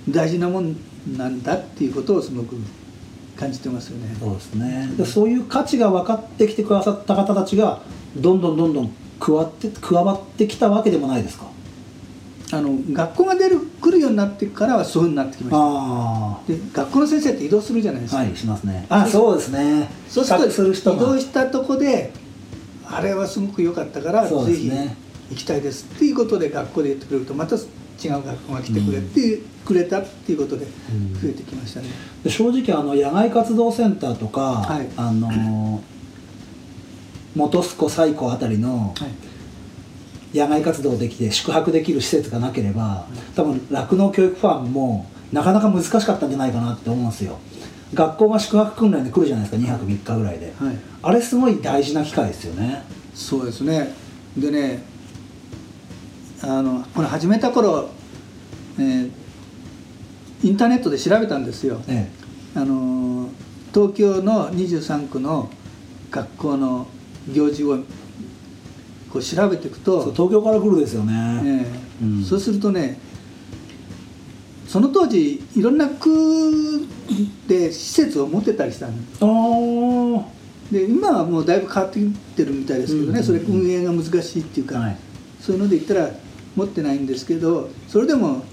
[0.09, 0.77] 大事なもん
[1.17, 2.57] なんだっていうことをすごく
[3.37, 4.15] 感じてますよね。
[4.19, 4.91] そうですね。
[4.97, 7.81] でそういう価値が分かってきてくださった方たちが
[8.17, 11.47] どんどんどんどん加わって加わってきたわけでもないですか？
[12.51, 15.57] あの学校が出る来るようになってからはそういうふうになってきました。
[15.59, 18.87] あで学校の先生って移動するじゃないですか、あはいしますね。
[18.89, 19.91] あそうですね。
[20.09, 22.11] そうすると移動がしたとこで
[22.87, 27.63] あれはすごく良かったから、そうぜひ行きたいですっていうことで学校で言ってくれるとまた違う
[28.25, 30.69] 学校が来てくれて、くれたっていうことでん。
[31.21, 31.89] 増えてきましたね、
[32.25, 34.89] で正直あの野外活動センターとか、はい。
[34.97, 35.83] あの
[37.39, 39.11] 元栖湖西湖あたりのはい。
[40.35, 47.39] 野外活動できて宿泊できる施設がなければ多分酪農教育ファームもなかなか難しかったんじゃないかなって思うんですよ。
[47.95, 50.77] 学校が宿泊訓練で来るじゃないですか2泊3日ぐらいで、はい。
[51.03, 52.83] あれすごい大事な機会ですよね。
[53.15, 53.95] そうですね。
[54.37, 54.83] でね
[56.43, 57.89] あのこれ始めた頃、
[58.79, 59.11] えー
[60.43, 62.09] インターネットで調べたんですよ、え
[62.55, 63.29] あの
[63.75, 65.51] 東京の23区の
[66.13, 66.87] 学校の
[67.33, 67.79] 行事を
[69.11, 71.67] こう調べていくえと東京から来るですよね、え
[72.03, 72.05] え。
[72.05, 72.23] うん。
[72.25, 72.99] そうするとね
[74.67, 76.87] その当時いろんな区
[77.47, 80.25] で施設を持ってたりしたんですあー。
[80.71, 83.25] で今はもうだいぶ変わってきてるみたいですけどね、うん。
[83.25, 84.97] それ運営が難しいっていうか、はい。
[85.41, 86.11] そういうので言ったら
[86.55, 88.45] 持ってないんですけどそれでも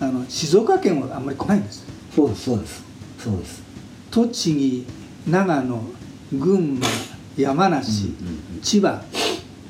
[0.00, 1.84] あの静岡県はあんまり来ないんです。
[2.14, 2.82] そうですそうです
[3.18, 3.62] そうです。
[4.10, 4.86] 栃木
[5.28, 5.82] 長野
[6.32, 6.86] 群馬
[7.36, 8.14] 山梨、
[8.62, 9.02] 千葉。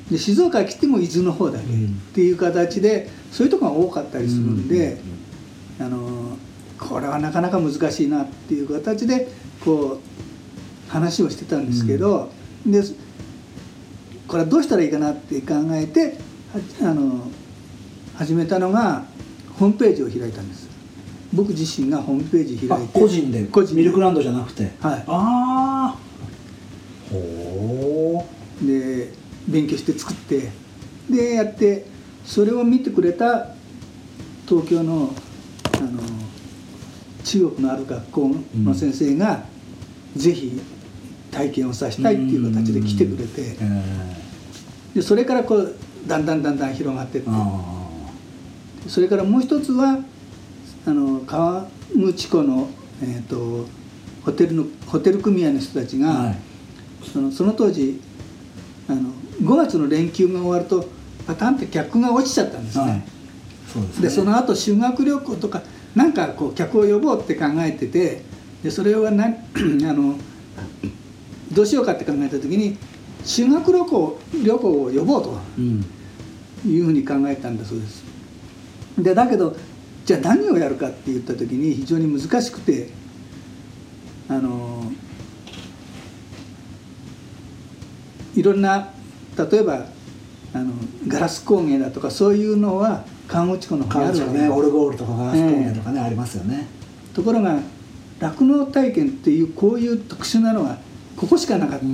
[0.09, 1.85] で静岡来ても伊豆の方だけうん。
[1.85, 4.97] っていう形でそういうところが多かったりするんで、
[5.79, 6.37] あの
[6.79, 9.27] これはなかなか難しいなっていう形で
[9.63, 12.29] こう話をしてたんですけど、
[12.65, 12.83] で
[14.27, 16.17] これはどうしたらいいかなって考えて
[16.83, 17.27] はあの
[18.15, 19.05] 始めたのが
[19.57, 20.69] ホームページを開いたんです。
[21.33, 23.45] 僕自身がホームページあ開いて個人で？
[23.45, 23.81] 個人で。
[23.81, 24.71] ミルクランドじゃなくて？
[24.79, 25.03] はい。
[25.05, 25.64] ああほ
[28.61, 29.11] で
[29.47, 30.51] 勉強して作って
[31.09, 31.85] でやって
[32.25, 33.49] それを見てくれた
[34.47, 35.13] 東京の
[35.77, 36.01] あの
[37.23, 38.31] 中国のある学校
[38.63, 39.45] の先生が、
[40.15, 40.61] ぜひ
[41.31, 43.57] 体験をさせたいっていう形で来てくれて
[44.93, 45.75] でそれからこう
[46.05, 47.29] だんだんだんだん広がってって。
[48.87, 49.99] それからもう一つは
[50.85, 52.69] あの川口湖の、
[53.01, 53.67] えー、と
[54.23, 56.37] ホテルのホテル組合の人たちが、あはい
[57.11, 57.99] そのその当時
[58.87, 59.09] あの
[59.41, 60.87] 5月の連休が終わると
[61.27, 63.03] パタンって客が落ちちゃったんですね、はい。
[63.71, 64.01] そうですね。
[64.03, 65.61] でその後修学旅行とか
[65.95, 68.23] なんかこう客を呼ぼうって考えてて
[68.63, 69.33] でそれはなあ
[69.93, 70.17] の
[71.51, 72.77] どうしようかって考えた時に
[73.23, 75.85] 修学旅行旅行を呼ぼうとうん
[76.65, 78.03] いうふうに考えたんだそうです。
[78.97, 79.55] でだけど
[80.05, 82.89] じゃあ何をやるかって言った時に非常に難しくて
[84.29, 84.91] あの
[88.35, 88.89] いろんな
[89.51, 89.85] 例えば
[90.53, 90.73] あの
[91.07, 94.39] ガラス工芸だとかそういうのは川口湖の方にあるわけ。
[94.39, 94.49] ね。
[94.49, 96.67] オルゴールとかガラス工芸とかね、ありますよね。
[97.13, 97.59] ところが
[98.19, 100.77] 酪農体験っていうこういう特殊なのは
[101.17, 101.85] ここしかなかった、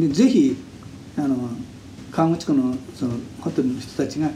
[0.00, 0.56] でぜひ
[1.16, 1.36] あの
[2.10, 4.30] 川口湖のそのホテルの人たちが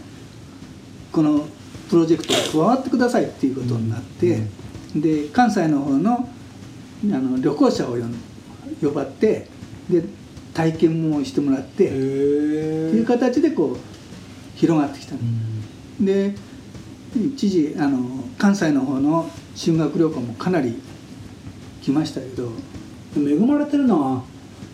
[1.10, 1.46] この
[1.88, 4.42] プロジェクトに加わってくださいっていうことになって、
[4.94, 6.28] で関西の方の
[7.02, 7.96] あの旅行者を
[8.80, 9.48] 呼ばって
[9.88, 10.04] で
[10.54, 15.20] 体験もしてもらって、へっていうえ形でこう広がってきたの。
[16.00, 16.34] で
[17.16, 20.80] 一時あの関西の方の修学旅行もかなり
[21.82, 22.50] 来ましたけど。
[23.16, 24.22] 恵まれてるのは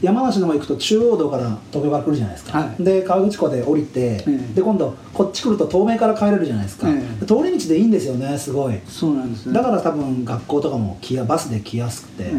[0.03, 2.85] 山梨の方行くと中央道から東京から来るじゃないですか、はい。
[2.85, 4.55] で川口湖で降りて、ええ。
[4.55, 7.25] で今度こっち来ると東名から帰れるじゃないですか、ええ。
[7.25, 8.79] 通り道でいいんですよねすごい。
[8.87, 9.55] そうなんですね。
[9.55, 12.33] だから多分学校とかもバスで来やすくて、え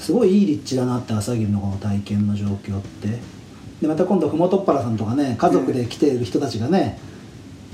[0.00, 3.18] すごいいい立地だなって朝霧のこの体験の状況って。
[3.80, 6.98] でまた今度ふもとっぱらさんとかね家族で来ている人たちがね、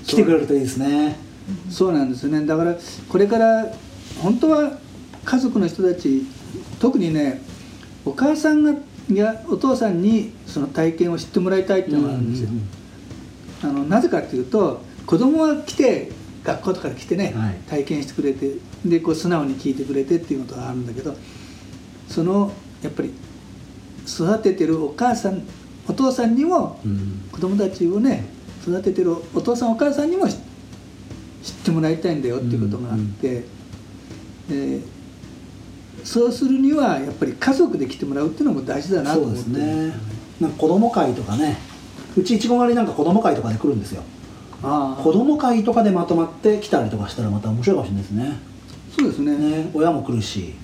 [0.05, 1.19] 来てくれるといいですね。
[1.19, 2.45] えそうなんですね。
[2.47, 2.77] だから
[3.09, 3.67] これから
[4.21, 4.79] 本当は
[5.25, 6.25] 家族の人たち
[6.79, 7.43] 特にね
[8.05, 8.75] お母さんが
[9.13, 12.51] やお父さんにその体験を知ってもらいたいっていうのがあるんですよ、
[13.65, 16.13] あのなぜかっていうと子供が来て
[16.45, 17.55] 学校とかで来てね、はい。
[17.69, 18.53] 体験してくれて
[18.85, 21.17] でこう素直に聞いてくれてっていうことがあるんだけど
[22.09, 22.53] その
[22.83, 23.13] やっぱり
[24.07, 25.43] 育ててるお母さん
[25.89, 27.29] お父さんにもうん。
[27.33, 28.25] 子供たちをね
[28.63, 30.37] 育ててるお父さんお母さんにも知
[31.47, 33.45] 知ってもらいたいんだよっていうことがあって、
[34.49, 34.81] で
[36.03, 39.37] そうするにはやっぱり家族で来てもらうっていうのも大事だなと思って。
[39.37, 39.93] ですね。
[40.41, 41.57] なんか子供会とかね。
[42.17, 44.03] うちいちご狩りなんか子供会とかで来るんですよ。
[44.63, 45.03] ああ。
[45.03, 48.39] 子供会とかでまとまって来たりとかしたらまた面白いかもしれないですね。
[48.99, 49.37] そうですね。
[49.37, 49.71] ね。
[49.73, 50.55] 親も来るし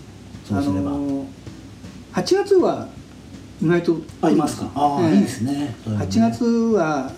[0.45, 1.22] そうすれば、あの
[2.13, 2.89] 8月は
[3.63, 4.71] 意外とあいますか？
[4.75, 5.17] ああ、ええ。
[5.17, 5.75] いいですね。
[5.85, 6.11] それもね。
[6.11, 7.11] 8月は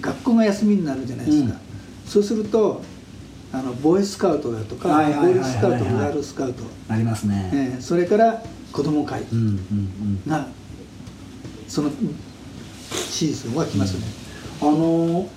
[0.00, 1.58] 学校が休みになるじゃないですか、うん。
[2.06, 2.82] そうすると
[3.52, 7.80] あのボーイスカウトだとかボーイスカウトガールスカウト、ありますね、ええ。
[7.80, 8.42] それから
[8.72, 10.30] 子ども会うんうんうん。
[10.30, 10.46] が
[11.68, 11.90] その
[12.92, 14.04] シーズンは来ますね、
[14.60, 15.28] あの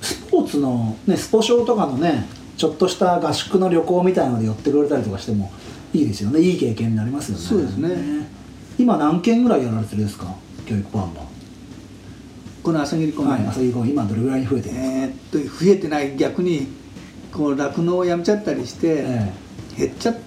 [0.00, 5.50] スポーツのねスポ少とかのねちょっとした合宿の旅行みたいなので寄ってくれたりとかしても
[5.94, 6.40] いいですよね。
[6.40, 7.44] いい経験になりますよね。
[7.44, 8.28] そうですね。
[8.76, 10.34] 今何件ぐらいやられてるんですか？
[10.66, 11.22] 教育バンバ
[12.62, 16.16] この朝霧高はい原、朝日高今どれぐらいに増えてるんですか、えーっと増えてない。
[16.16, 16.66] 逆に
[17.32, 19.32] こう酪農をやめちゃったりして、え
[19.76, 20.22] 減っちゃって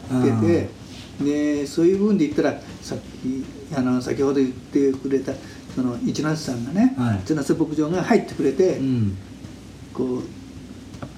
[1.19, 3.43] て、でそういう部分で言ったらさっき
[3.75, 5.33] あの先ほど言ってくれた
[5.75, 7.19] その一ノ瀬さんがね、はい。
[7.23, 9.17] 一ノ瀬牧場が入ってくれて、えうん。
[9.93, 10.23] こう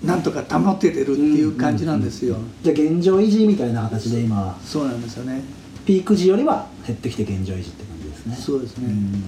[0.03, 5.41] なんとか保っててるっていう感じなんですよ、じゃあ現状維持みたいな形で今そうなんですよね。
[5.85, 8.35] ピーク時よりは減ってきて現状維持って感じですね。
[8.35, 9.23] そうですね、うん。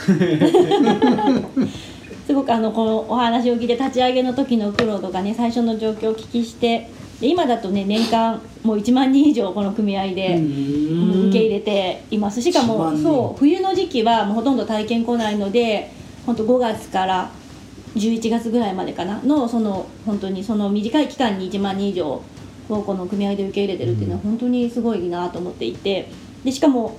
[2.26, 6.90] すごくあのこのお話を聞いて立ち上げの時の苦労とかね最初の状況をお聞きして
[7.20, 11.28] で今だとね年間もう1万人以上この組合で、うん。
[11.28, 12.42] 受け入れています。
[12.42, 15.92] しか1もそう冬の時期はもうほとんど体験来ないので
[16.30, 17.30] 本当5月から
[17.96, 22.22] 11月ぐらいまでかなのその本当にその短い期間に1万人以上
[22.68, 26.08] をこの組合で受け入れてるっていうのは本当にすごいなと思っていて
[26.44, 26.96] でしかも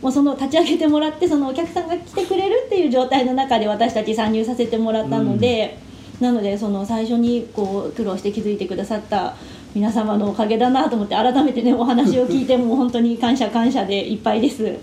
[0.00, 5.78] もうその立ち上げてもらってそのお客さんが来てくれるっていう状態の中で私たち参入させてもらったので、
[6.18, 9.36] なのでその最初にこう苦労して気づいてくださった
[9.76, 14.76] 皆様のおかげだなと思って改めてねお話を聞いてもう本当に感謝感謝でいっぱいです。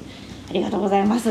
[0.49, 1.29] ありがとうございます。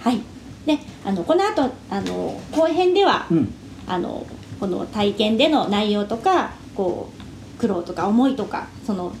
[0.00, 0.35] はい
[0.66, 3.54] であのこの後あの後編では、うん。
[3.86, 4.26] あの
[4.58, 7.10] この体験での内容とかこ
[7.56, 9.14] う苦労とか思いとかその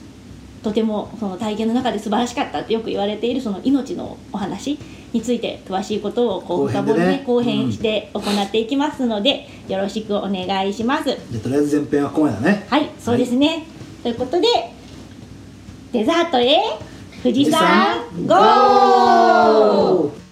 [0.62, 4.78] とてもその体験の中で素晴らしかったってよく言われているその命のお話
[5.12, 11.04] について詳しいことをこう深掘りね後編して行っていきますので、よろしくお願いします。
[11.04, 12.66] じゃあとりあえず前編はここまでだね。
[12.68, 13.64] はい、そうですね。
[14.02, 14.48] ということで、
[15.92, 16.58] デザートへ
[17.22, 20.25] 富士山ゴー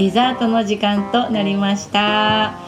[0.00, 2.58] デザートの時間となりました、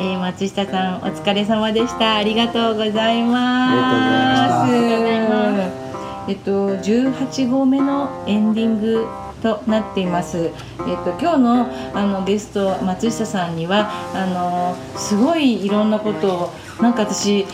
[0.00, 2.14] えー松下さんお疲れ様でした。
[2.16, 4.72] ありがとうございます。
[4.72, 9.06] えっと18号目のエンディング
[9.42, 10.50] となっています。
[10.88, 17.44] えっと今日のあのゲスト松下さんにはあのすごいいろんなことをなんか私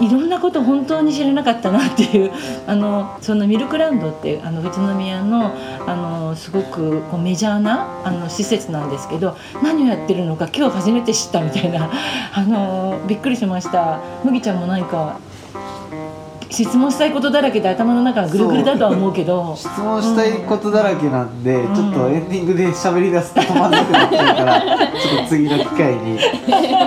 [0.00, 2.32] いろんなこと本当に知らなかったなっていう
[2.66, 5.52] あのそのミルクランドっていうあの宇都宮の
[5.86, 11.90] あのすごくこうメジャーなあの施設なんですけど何をやってるのか今日初めて知ったみたいな
[12.34, 14.00] あのびっくりしました。
[14.24, 15.16] 麦ちゃんも何か
[16.50, 19.54] 質問したいことだらけで頭の中がぐるぐるだとは思うけど。
[19.56, 21.74] 質問したいことだらけなんで、ん。
[21.74, 24.60] ちょっとエンディングで喋り出すと止まんなくなっちゃうから、
[24.92, 26.18] ちょっと次の機会に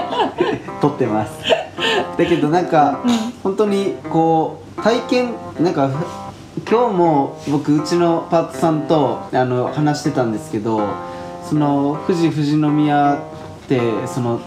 [0.82, 1.32] 撮ってます。
[2.18, 2.99] だけどなんか、
[3.43, 10.82] 本当にこう体験なんかふ今日も僕うちのパートさんとあの話してたんですけど
[11.43, 14.39] その富士富士宮ってその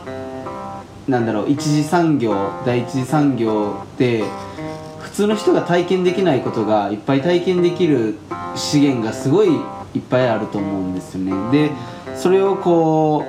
[1.09, 4.27] なんだろう一次産業第一次産業で普
[5.15, 8.17] 通の人が体験できないことがいっぱい体験できる
[8.57, 9.49] 資源がすごい
[9.95, 11.69] いっぱいあると思うんですよね。
[11.69, 11.71] で
[12.17, 13.25] それをこ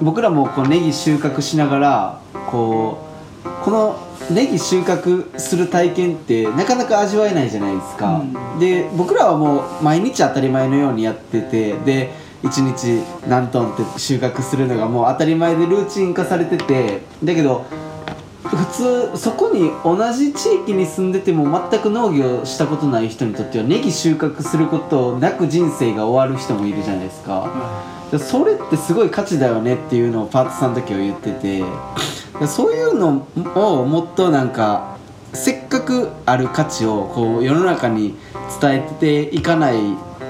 [0.00, 2.20] う僕らもこうネギ収穫しながら
[2.50, 3.04] こ
[3.44, 8.22] うこのネギ収穫する体験ってなかなか味わえないじゃないですか、
[8.58, 12.10] で僕らはもう毎日当たり前のようにやっててで
[12.42, 17.66] 1日何トンって収穫するのがもう当たり前でルーチン化されててだけど
[18.56, 27.52] 普通そこに同じ地域に住んでても全く農業したことない人にとってはネギ収穫することなく人生が終わる人もいるじゃないですか。
[28.10, 31.62] でそれってすごい価値だよねっていうのをパートさんの時は言ってて
[32.40, 34.96] でそういうのをもっとなんか
[35.34, 38.14] せっかくある価値をこう世の中に
[38.60, 39.74] 伝えていかない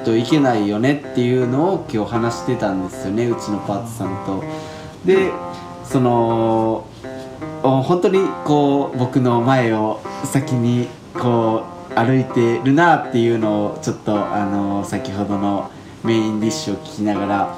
[0.04, 4.42] といけないよねっていうのを今日話してたんですよねうちのパートさんと。
[5.04, 5.30] で
[5.84, 6.87] そのお
[7.62, 15.70] 本当にこう僕の前を先にこう歩いてるなっていうのをちょっとあの先ほどの
[16.04, 17.54] メインディッシュを聞きながら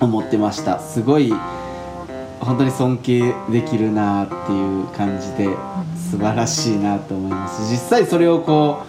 [0.00, 0.78] 思ってました。
[0.80, 1.32] すごい
[2.40, 5.48] 本当に尊敬できるなっていう感じで
[6.10, 7.70] 素晴らしいなと思います。
[7.70, 8.82] 実際それをこ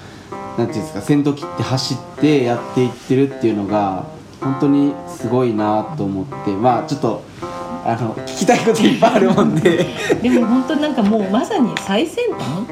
[0.58, 4.06] うなんていうんですか先頭切って走ってやっていってるっていうのが
[4.42, 7.24] 本当にすごいなと思ってまあちょっと
[7.86, 9.86] あの聞きたいこといっぱいあるもんで。
[10.22, 12.66] でも本当なんかもうまさに最先端？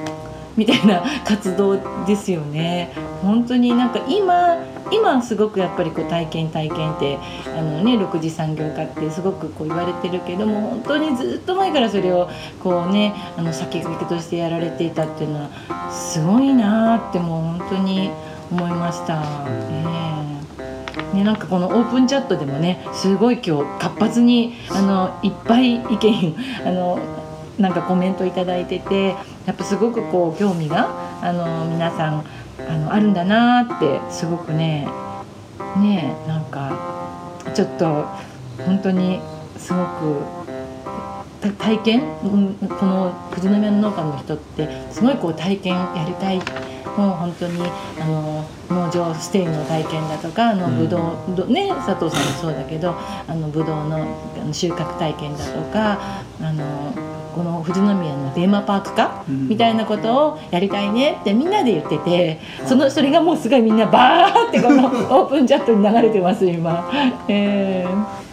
[0.56, 2.92] みたいな活動ですよね。
[3.22, 4.58] 本当になんか今
[4.92, 7.18] 今すごくやっぱりこう体験体験って
[7.58, 12.30] あのね6次産業化ってすごくこう言われてるけども本当にずっと前からそれを
[12.62, 15.50] こうねあの先駆けとしてやられていたっていうのは
[15.92, 18.12] すごいなってもう本当に
[18.52, 19.20] 思いました。
[19.22, 19.93] ね
[21.14, 26.36] ね、なんかこのオープンチャットでもねすごい今日活発にあのいっぱい意見
[26.66, 27.00] あの
[27.60, 30.90] なんかコメントいいててやっぱすごくこう興味が
[31.22, 32.24] あの皆さん
[32.68, 34.88] あのあるんだなってすごくね
[35.78, 36.72] ねなんか
[37.54, 38.06] ちょっと
[38.66, 39.20] 本当に
[39.58, 40.44] すごく
[41.52, 46.40] 体験、この富士宮の農家の人ってすごいこう体験やりたい
[46.98, 47.62] もう本当に
[48.00, 52.96] あの農場ステイの体験だとかあのぶどう、どね佐藤さんもそうだけど
[53.28, 56.00] あのぶどうの収穫体験だとか
[56.42, 56.94] あの
[57.34, 59.50] この富士宮のテーマパーク化、うん。
[59.50, 64.86] みたいなことをやりたいねってみんなで言っててそのそれがもうすごいみんなバーってこの
[65.22, 66.90] オープンチャットに流れてます今。
[67.28, 68.24] えー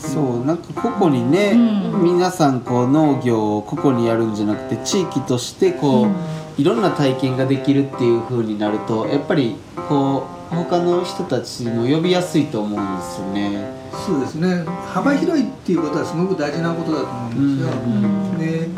[0.00, 2.02] そうなんか個々にね、うん。
[2.02, 9.56] 皆さんこう農業を個々にやるんじゃなくて地域としてこう、うんいろんな体験ができるっていう風になるとやっぱり
[9.88, 13.80] こう他の人たちも呼びやすいと思うんですよね。
[14.06, 14.64] そうですね。
[14.92, 18.68] 幅広いっていうことはすごく大事なことだと思うんですよ、うんで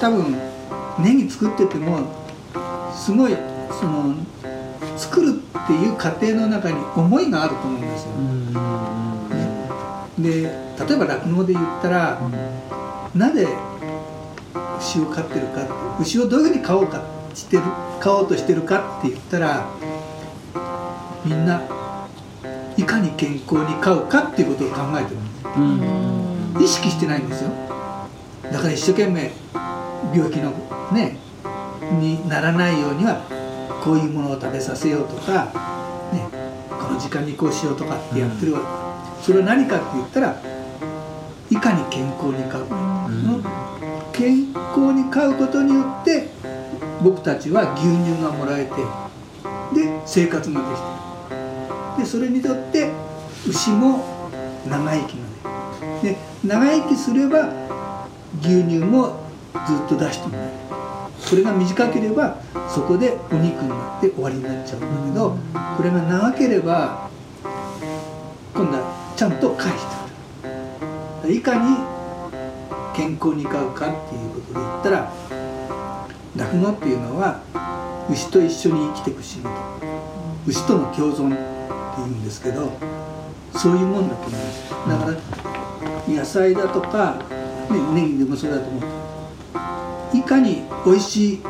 [0.00, 0.36] 多分
[1.00, 1.98] ネギ作ってても
[2.94, 3.36] すごい
[3.70, 4.14] その
[4.96, 8.10] 作るっていう過程の中に思いがあると思うんですよ、
[10.18, 10.42] で
[10.88, 12.20] 例えば酪農で言ったら、
[13.14, 13.48] なぜ
[14.80, 15.66] 牛を飼ってるか
[16.00, 17.02] 牛をどういうふうに飼おうか
[17.38, 17.62] してる
[18.00, 19.70] 飼おうとしてるかって言ったら
[21.24, 21.62] みんな
[22.76, 25.16] いかに健康に飼うかっていうことを考えてる。
[25.16, 25.86] んで
[26.56, 26.64] すうん。
[26.64, 27.50] 意識してないんですよ。
[28.52, 29.30] だから一生懸命
[30.14, 30.52] 病気の
[30.92, 31.18] ね
[32.00, 33.22] にならないようには
[33.82, 35.46] こういうものを食べさせようとか、
[36.12, 36.26] ね、
[36.70, 38.54] この時間にこうしようとかってやってる。
[38.54, 38.60] わ
[39.18, 40.40] け、それは何かって言ったら
[41.50, 43.44] いかに健康に飼う、ん。
[44.12, 46.07] 健康に飼うことによって
[47.02, 48.74] 僕たちは牛乳がもらえて
[49.74, 50.80] で生活ができ
[51.96, 52.90] てでそれにとって
[53.46, 54.30] 牛も
[54.68, 55.28] 長生きが
[56.02, 57.52] でで長生きすれば
[58.40, 59.20] 牛乳も
[59.66, 60.52] ずっと出してもらえる。
[61.18, 62.36] それが短ければ
[62.68, 65.36] そこでお肉になって終わりになっちゃうんだけど
[65.76, 67.08] これが長ければ
[68.54, 69.94] 今度はちゃんと返して
[71.22, 71.34] くる。
[71.34, 71.76] いかに
[72.94, 75.12] 健康に飼うかっていうことで言ったら
[76.38, 77.42] 酪農っていうのは
[78.08, 79.50] 牛と一緒に生きていく仕事
[80.46, 82.72] 牛との共存っていうんですけど
[83.54, 84.70] そういうもんだと思うんです。
[84.70, 85.04] だか
[86.08, 87.16] ら野菜だとか、
[87.70, 90.16] ね、ネギでもそうだと思う。
[90.16, 91.40] いかに美味しい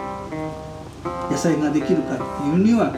[1.31, 2.93] 野菜ができるかっていうには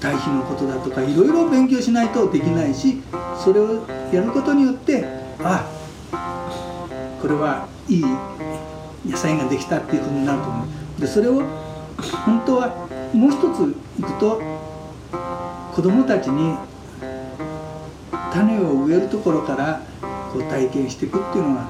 [0.00, 3.02] 堆肥のことだとかいろいろ勉強しないとできないし
[3.44, 5.04] それをやることによって
[5.40, 5.68] あ
[7.20, 8.04] これはいい
[9.08, 10.66] 野菜ができたっていうふうになると思う。
[10.98, 11.42] でそれを
[12.24, 14.40] 本当はもう一ついくと
[15.74, 16.56] 子供たちに
[18.32, 19.80] 種を植えるところから
[20.32, 21.66] こう体験していくっていうのが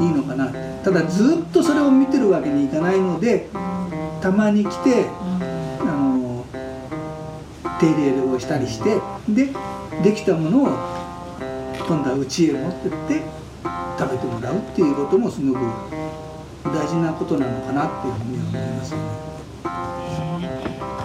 [0.00, 0.50] いいのかな。
[0.82, 3.48] ただずっとそれを見てるわけにいかないので
[4.22, 6.46] たまに来てあの
[7.80, 9.52] 手入れをしたりしてで
[10.02, 10.66] できたものを
[11.86, 13.22] 今度は家へ持ってって
[13.98, 15.60] 食べてもらうっていうこともすごく
[16.64, 19.04] 大事なことなのかなっていうふうには思いますよね。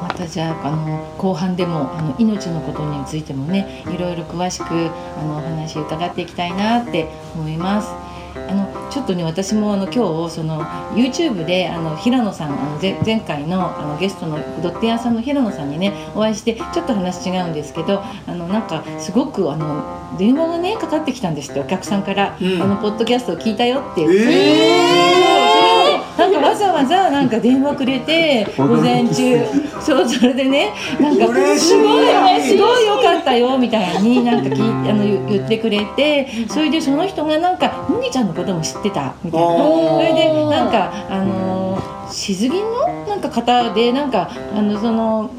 [0.02, 7.90] またじゃああの後半でもあの命のことについてもねいろいろ詳しくあのお話伺っていきたいなって思います。
[8.36, 10.62] あのちょっとね私もあの今日その
[10.96, 24.18] YouTube であの平野さんあの前前回のあのゲストのドッテ屋さんの平野さんにねお会いしてちょっと話違うんですけどあのなんかすごくあの電話がねかかってきたんですってお客さんから、うんあのポッドキャストを聞いたよって言って。
[24.18, 26.40] そうそれをなんか
[26.74, 29.46] わざなんか電話くれて午前中。
[29.82, 32.42] そうそれでねなんかすごい。
[32.42, 39.48] すごい良かったよみたいになんか聞いあの言言ってくれてそれでその人がなんか麦ちゃんのことも知ってたみたいな。
[39.58, 45.32] それでなんかあのーしずぎんのか方でなんかあのその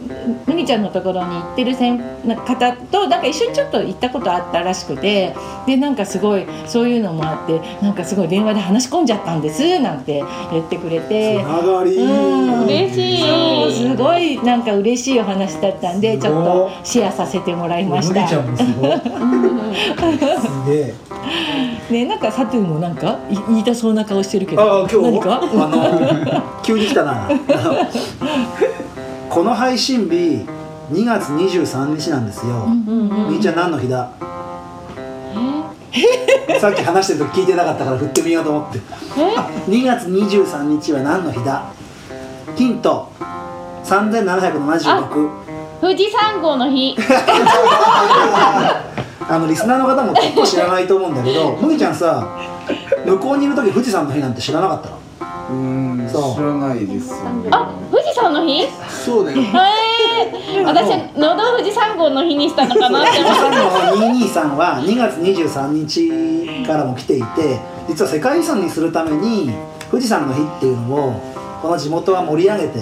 [0.46, 5.34] 麦ちゃんのところに行ってるせんな方となんか一緒にちょっと行ったことあったらしくて
[5.66, 11.40] でなんかすごいそういうのもあってなんかすごい電話で話し込んじゃったんですなんて言ってくれて。
[11.40, 11.96] つながり。
[11.96, 12.64] うん。
[12.64, 13.20] 嬉しい。
[13.20, 18.22] そうすごいなんか嬉しいお話だったんでちょっとシェアさせてもらいました。
[18.22, 18.90] 麦ちゃんもすごい
[19.74, 20.94] すげえ。
[21.90, 24.62] ねなんかサトゥーもなんかい言いたそうな顔してるけど。
[24.62, 25.12] ああ今日？
[25.12, 25.40] 何か？
[25.42, 27.28] あの急に来たな。
[29.28, 30.46] この配信日
[30.92, 34.10] 2月23日なんですよ、みーちゃん何の日だ？
[36.60, 38.80] さっき話してる時聞いてなかったから振ってみようと思って。
[39.36, 41.64] あ2 月23日は何の日だ？
[42.56, 43.08] ヒント。
[43.84, 45.43] 3776
[45.84, 46.96] 富士山号の日。
[49.28, 52.26] あのリスナーの方も結構知らないと思うんだけど 麦ちゃんさ
[53.06, 54.96] 向こうにいる時富士山の日なんて知らなかったの？
[55.50, 56.34] うんそう。
[56.36, 57.14] 知らないです
[57.50, 58.66] あ富士山の日？
[58.88, 59.38] そうだよ。
[59.38, 63.34] えー、私のど富士山号の日にしたのかなって思っ
[64.00, 69.52] 富士山の223は2月23日からも来ていて実は世界遺産にするために
[69.90, 71.20] 富士山の日っていうのを
[71.60, 72.78] この地元は盛り上げて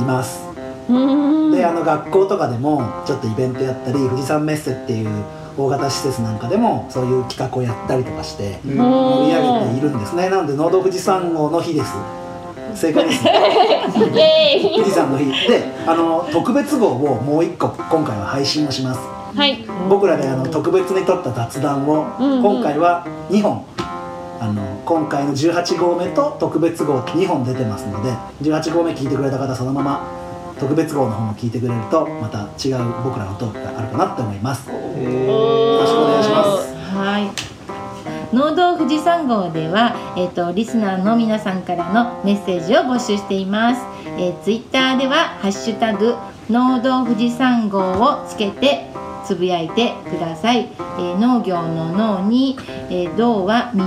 [0.00, 0.51] います
[0.88, 5.24] であの学校とかでもちょっとイベントやったり富士山メッセっていう
[5.56, 10.30] 大型施設なんかでもそういう企画をやったりとかして盛り上げているんですね。
[10.30, 11.92] なので農道富士山号の日です。
[12.74, 13.24] 正解です。
[13.94, 15.26] 富士山の日。
[15.48, 19.00] であの特別号をもう一個今回は配信をします。
[19.36, 19.64] はい。
[19.88, 23.64] 僕らであの特別に撮った雑談を、今回は2本。
[24.40, 28.10] あの今回の18号目と特別号2本出てますので
[28.42, 30.04] 18号目聞いてくれた方そのまま
[30.62, 37.52] 特別号の方も聞いてくれるとまた違う僕らのトークがあるかなって思いますよろしくお願いしますはい。
[38.32, 43.82] 農道富士山号では、えっ、とリスナーの皆さんからのメッセージを募集しています。
[44.18, 46.14] えー、ツイッターではハッシュタグ
[46.48, 48.86] 農道富士山号をつけて
[49.26, 50.68] つぶやいてください。
[50.78, 52.56] えー農業の農に、
[52.88, 53.84] えー道は道、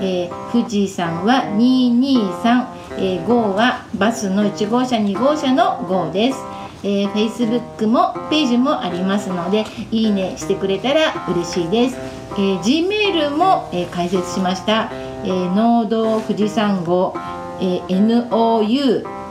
[0.00, 6.38] えー富士山は223、えー号はバスの1号車2号車の号です。
[6.82, 11.96] えー、Facebook もページもありますのでいいねしてくれたら嬉しいです、
[12.34, 14.92] えー、Gmail も、えー開設しました、
[15.24, 17.14] えー、農道富士山号、
[17.60, 18.28] えー、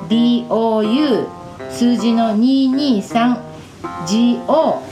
[0.09, 1.28] NOUDOU
[1.72, 3.38] 数字の 223GO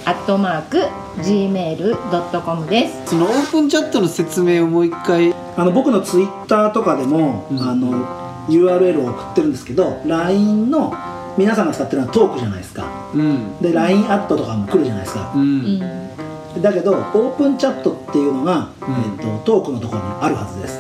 [0.06, 0.84] アットマーク
[1.18, 3.06] Gmail.com です。
[3.08, 5.34] そのオープンチャットの説明をもう一回。
[5.34, 7.62] あの僕のツイッターとかでも、うん。
[7.62, 10.94] あの URL を送ってるんですけど LINE の
[11.38, 13.12] 皆さんが使ってるのはトークじゃないですか。
[13.14, 13.58] うん。
[13.62, 15.34] で LINE アットとかも来るじゃないですか。
[15.36, 15.62] ううん。
[15.62, 18.94] んだけどオープンチャットっていうのが、うん。
[18.94, 20.80] えっとトークのところにあるはずです。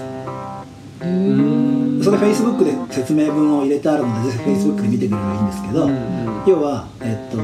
[1.02, 2.02] うん。
[2.02, 6.44] それ Facebook で説明文を入れてあるのでぜひ Facebook で見てくれればいいんですけど、うん。
[6.48, 7.38] 要はえっと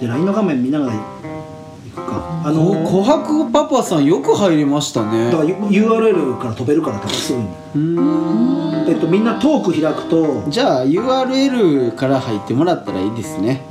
[0.00, 0.94] じゃあ LINE の画面見ながら
[2.00, 2.42] か。
[2.44, 5.30] あのこ琥珀パパさんよく入りましたね。
[5.30, 8.88] だから URL から飛べるからとかすぐに、うん。
[8.88, 10.44] えっと、みんなトーク開くと。
[10.48, 13.62] じゃあ URL から入ってもらったらいいですね。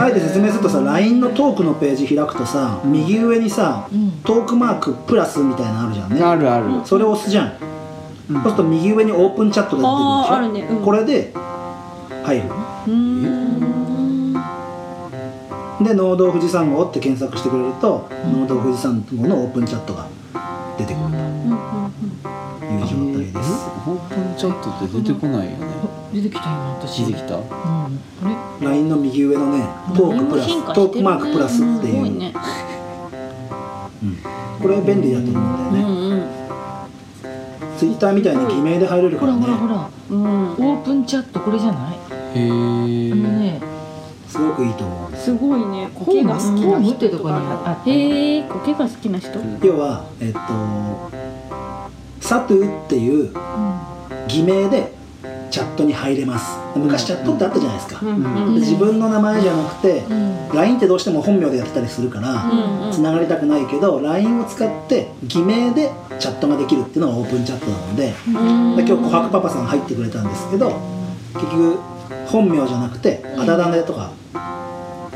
[0.00, 4.10] あえて説明するとさ LINE のトークのページ開くとさ右上にさうん。
[4.24, 6.22] トークマークプラスみたいなのあるじゃんね。
[6.22, 6.86] あるある。
[6.86, 7.56] それを押すじゃん、
[8.30, 8.42] うん。
[8.42, 10.78] そうすると右上にオープンチャットが出てくるでしょ、るね。
[10.78, 10.84] うん。
[10.84, 11.32] これで
[12.24, 12.44] 入る。
[12.86, 13.47] うーん
[15.80, 20.08] で農道富士山号って検索してくれると農道富士山号のオープンチャットが
[20.76, 21.16] 出てくると
[22.66, 23.52] いう状態です、
[23.86, 25.66] オープンチャットって出てこないよね。
[26.12, 27.06] 出てきた今私。
[27.06, 27.36] 出てきた？
[27.36, 27.88] うん、あ
[28.60, 32.32] れ？LINE の右上のねトークプラストークマークプラスっていう、すごいね。
[34.60, 36.28] これ便利だと思うんだよね、うんうん
[37.78, 39.40] ツイッターみたいに偽名で入れるからね。
[39.40, 39.88] ほらほらほら。
[40.10, 40.50] うん。
[40.50, 41.96] オープンチャットこれじゃない？
[42.34, 42.48] へえ
[44.58, 45.88] くいいと思うすごいね。
[45.94, 47.08] 苔が好きな人。
[47.08, 49.38] とかへえ苔が好きな人？
[49.64, 50.38] 要はえっと
[52.20, 53.32] サトゥっていう
[54.26, 54.92] 偽名で
[55.50, 56.58] チャットに入れます。
[56.76, 60.48] 昔チャットってあったじゃないですか、自分の名前じゃなくて、うん。
[60.54, 70.70] LINE ってどうしても本名でやってたりするから、うんつながりたくないけど LINE を使って偽名でチャットができるっていうのがオープンチャットなので,、今日琥珀パパさん入ってくれたんですけど
[71.34, 71.78] 結局
[72.26, 74.17] 本名じゃなくてあだ名でとかで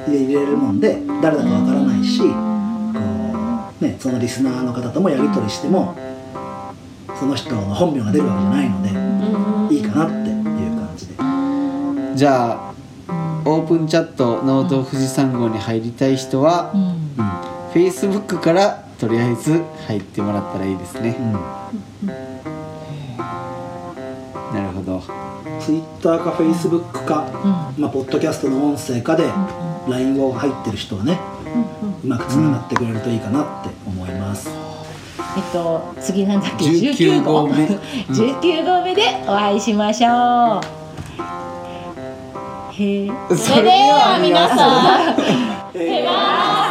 [0.08, 2.26] 入れるもんで誰だかわからないしこ
[3.80, 5.96] う、ね、そのリスナーの方ともやり取りしても
[7.18, 10.44] その人の本名が出るわけじゃないのでいいかなっていう
[10.76, 11.14] 感じで。
[12.16, 12.72] じゃあ
[13.44, 16.80] オープンチャットノート富士山号に入りたい人はうん。
[16.80, 16.88] う
[17.48, 21.16] ん Facebook からとりあえず入ってもらったらいいですね。
[21.18, 21.32] うん。
[24.52, 25.02] なるほど。
[25.58, 27.24] Twitter か Facebook か、
[27.78, 29.24] まあ、ポッドキャストの音声かで
[29.88, 31.18] LINE を入ってる人はね、
[32.04, 34.48] うまくつながってくれるといいかなって思います、
[35.36, 37.54] えっと次なんだっけ？19号目。
[37.54, 38.82] 19号。
[38.84, 40.82] 目でお会いしましょう。
[42.72, 43.10] へえ。
[43.36, 46.61] それでは皆さん